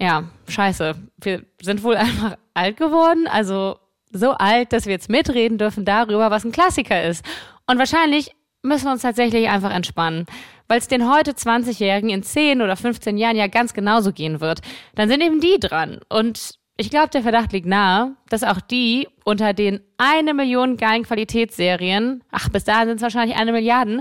[0.00, 0.94] Ja, scheiße.
[1.20, 3.78] Wir sind wohl einfach alt geworden, also
[4.10, 7.24] so alt, dass wir jetzt mitreden dürfen darüber, was ein Klassiker ist.
[7.66, 10.26] Und wahrscheinlich müssen wir uns tatsächlich einfach entspannen.
[10.66, 14.60] Weil es den heute 20-Jährigen in 10 oder 15 Jahren ja ganz genauso gehen wird.
[14.94, 16.00] Dann sind eben die dran.
[16.08, 21.02] Und ich glaube, der Verdacht liegt nahe, dass auch die unter den eine Million geilen
[21.02, 24.00] Qualitätsserien, ach, bis dahin sind es wahrscheinlich eine Milliarde,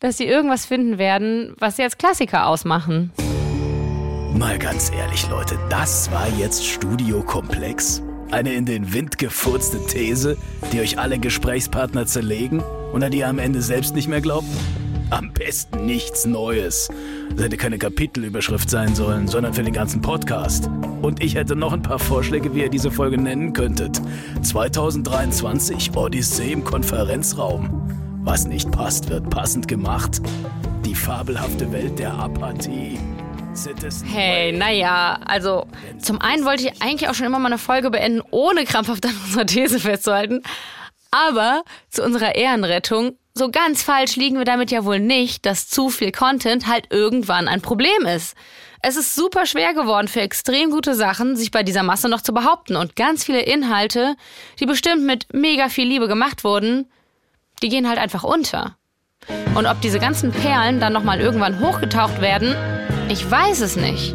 [0.00, 3.12] dass sie irgendwas finden werden, was sie als Klassiker ausmachen.
[4.32, 8.02] Mal ganz ehrlich, Leute, das war jetzt Studiokomplex.
[8.30, 10.38] Eine in den Wind gefurzte These,
[10.72, 12.62] die euch alle Gesprächspartner zerlegen
[12.92, 14.48] und an die ihr am Ende selbst nicht mehr glaubt?
[15.10, 16.88] Am besten nichts Neues.
[17.30, 20.68] Das hätte keine Kapitelüberschrift sein sollen, sondern für den ganzen Podcast.
[21.00, 24.00] Und ich hätte noch ein paar Vorschläge, wie ihr diese Folge nennen könntet.
[24.42, 27.88] 2023 Odyssee im Konferenzraum.
[28.24, 30.20] Was nicht passt, wird passend gemacht.
[30.84, 32.98] Die fabelhafte Welt der Apathie.
[34.04, 35.66] Hey, naja, also
[36.02, 39.14] zum einen wollte ich eigentlich auch schon immer mal eine Folge beenden, ohne krampfhaft an
[39.24, 40.42] unserer These festzuhalten.
[41.10, 45.90] Aber zu unserer Ehrenrettung, so ganz falsch liegen wir damit ja wohl nicht, dass zu
[45.90, 48.34] viel Content halt irgendwann ein Problem ist.
[48.80, 52.32] Es ist super schwer geworden für extrem gute Sachen, sich bei dieser Masse noch zu
[52.32, 52.76] behaupten.
[52.76, 54.16] Und ganz viele Inhalte,
[54.58, 56.88] die bestimmt mit mega viel Liebe gemacht wurden,
[57.62, 58.78] die gehen halt einfach unter.
[59.54, 62.56] Und ob diese ganzen Perlen dann nochmal irgendwann hochgetaucht werden,
[63.10, 64.14] ich weiß es nicht.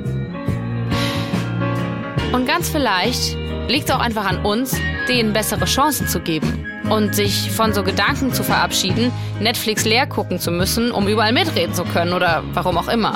[2.31, 4.75] Und ganz vielleicht liegt es auch einfach an uns,
[5.07, 6.70] denen bessere Chancen zu geben.
[6.89, 11.73] Und sich von so Gedanken zu verabschieden, Netflix leer gucken zu müssen, um überall mitreden
[11.73, 13.15] zu können oder warum auch immer.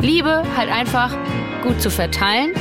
[0.00, 1.16] Liebe halt einfach
[1.62, 2.52] gut zu verteilen.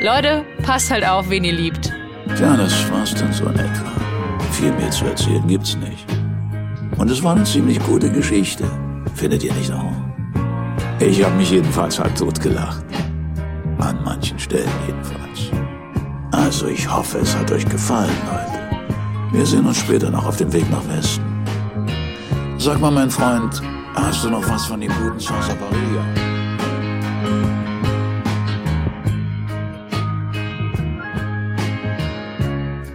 [0.00, 1.92] Leute, passt halt auf, wen ihr liebt.
[2.40, 3.92] Ja, das war's dann so in etwa.
[4.50, 6.06] Viel mehr zu erzählen gibt's nicht.
[6.98, 8.64] Und es war eine ziemlich gute Geschichte.
[9.14, 9.92] Findet ihr nicht auch?
[10.98, 12.84] Ich habe mich jedenfalls halb tot gelacht.
[13.78, 15.50] An manchen Stellen jedenfalls.
[16.32, 18.61] Also ich hoffe, es hat euch gefallen, Leute.
[19.32, 21.24] Wir sehen uns später noch auf dem Weg nach Westen.
[22.58, 23.62] Sag mal, mein Freund,
[23.94, 26.04] hast du noch was von dem guten Salsa Barilla?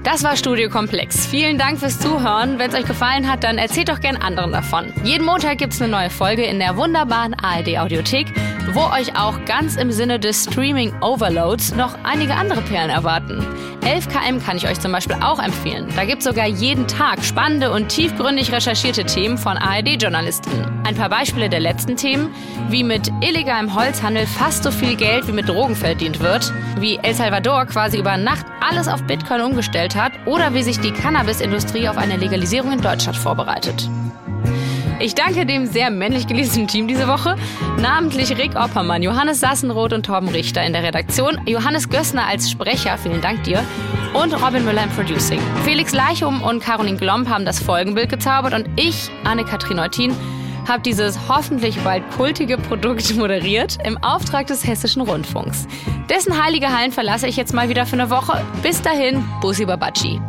[0.03, 1.25] Das war Studio Komplex.
[1.25, 2.59] Vielen Dank fürs Zuhören.
[2.59, 4.93] Wenn es euch gefallen hat, dann erzählt doch gern anderen davon.
[5.03, 8.27] Jeden Montag gibt es eine neue Folge in der wunderbaren ARD Audiothek,
[8.73, 13.45] wo euch auch ganz im Sinne des Streaming Overloads noch einige andere Perlen erwarten.
[13.87, 15.87] 11KM kann ich euch zum Beispiel auch empfehlen.
[15.95, 20.51] Da gibt es sogar jeden Tag spannende und tiefgründig recherchierte Themen von ARD-Journalisten.
[20.85, 22.29] Ein paar Beispiele der letzten Themen,
[22.67, 27.13] wie mit illegalem Holzhandel fast so viel Geld wie mit Drogen verdient wird, wie El
[27.13, 31.97] Salvador quasi über Nacht alles auf Bitcoin umgestellt hat oder wie sich die Cannabis-Industrie auf
[31.97, 33.89] eine Legalisierung in Deutschland vorbereitet.
[34.99, 37.35] Ich danke dem sehr männlich gelesenen Team diese Woche,
[37.79, 42.97] namentlich Rick Oppermann, Johannes Sassenroth und Torben Richter in der Redaktion, Johannes Gössner als Sprecher,
[42.97, 43.63] vielen Dank dir,
[44.15, 45.39] und Robin Müller im Producing.
[45.63, 50.15] Felix Leichum und Caroline Glomp haben das Folgenbild gezaubert und ich, Anne-Kathrin Neutin,
[50.67, 55.67] habe dieses hoffentlich bald kultige Produkt moderiert im Auftrag des Hessischen Rundfunks.
[56.09, 58.43] Dessen heilige Hallen verlasse ich jetzt mal wieder für eine Woche.
[58.63, 60.19] Bis dahin, Bussi Babaci.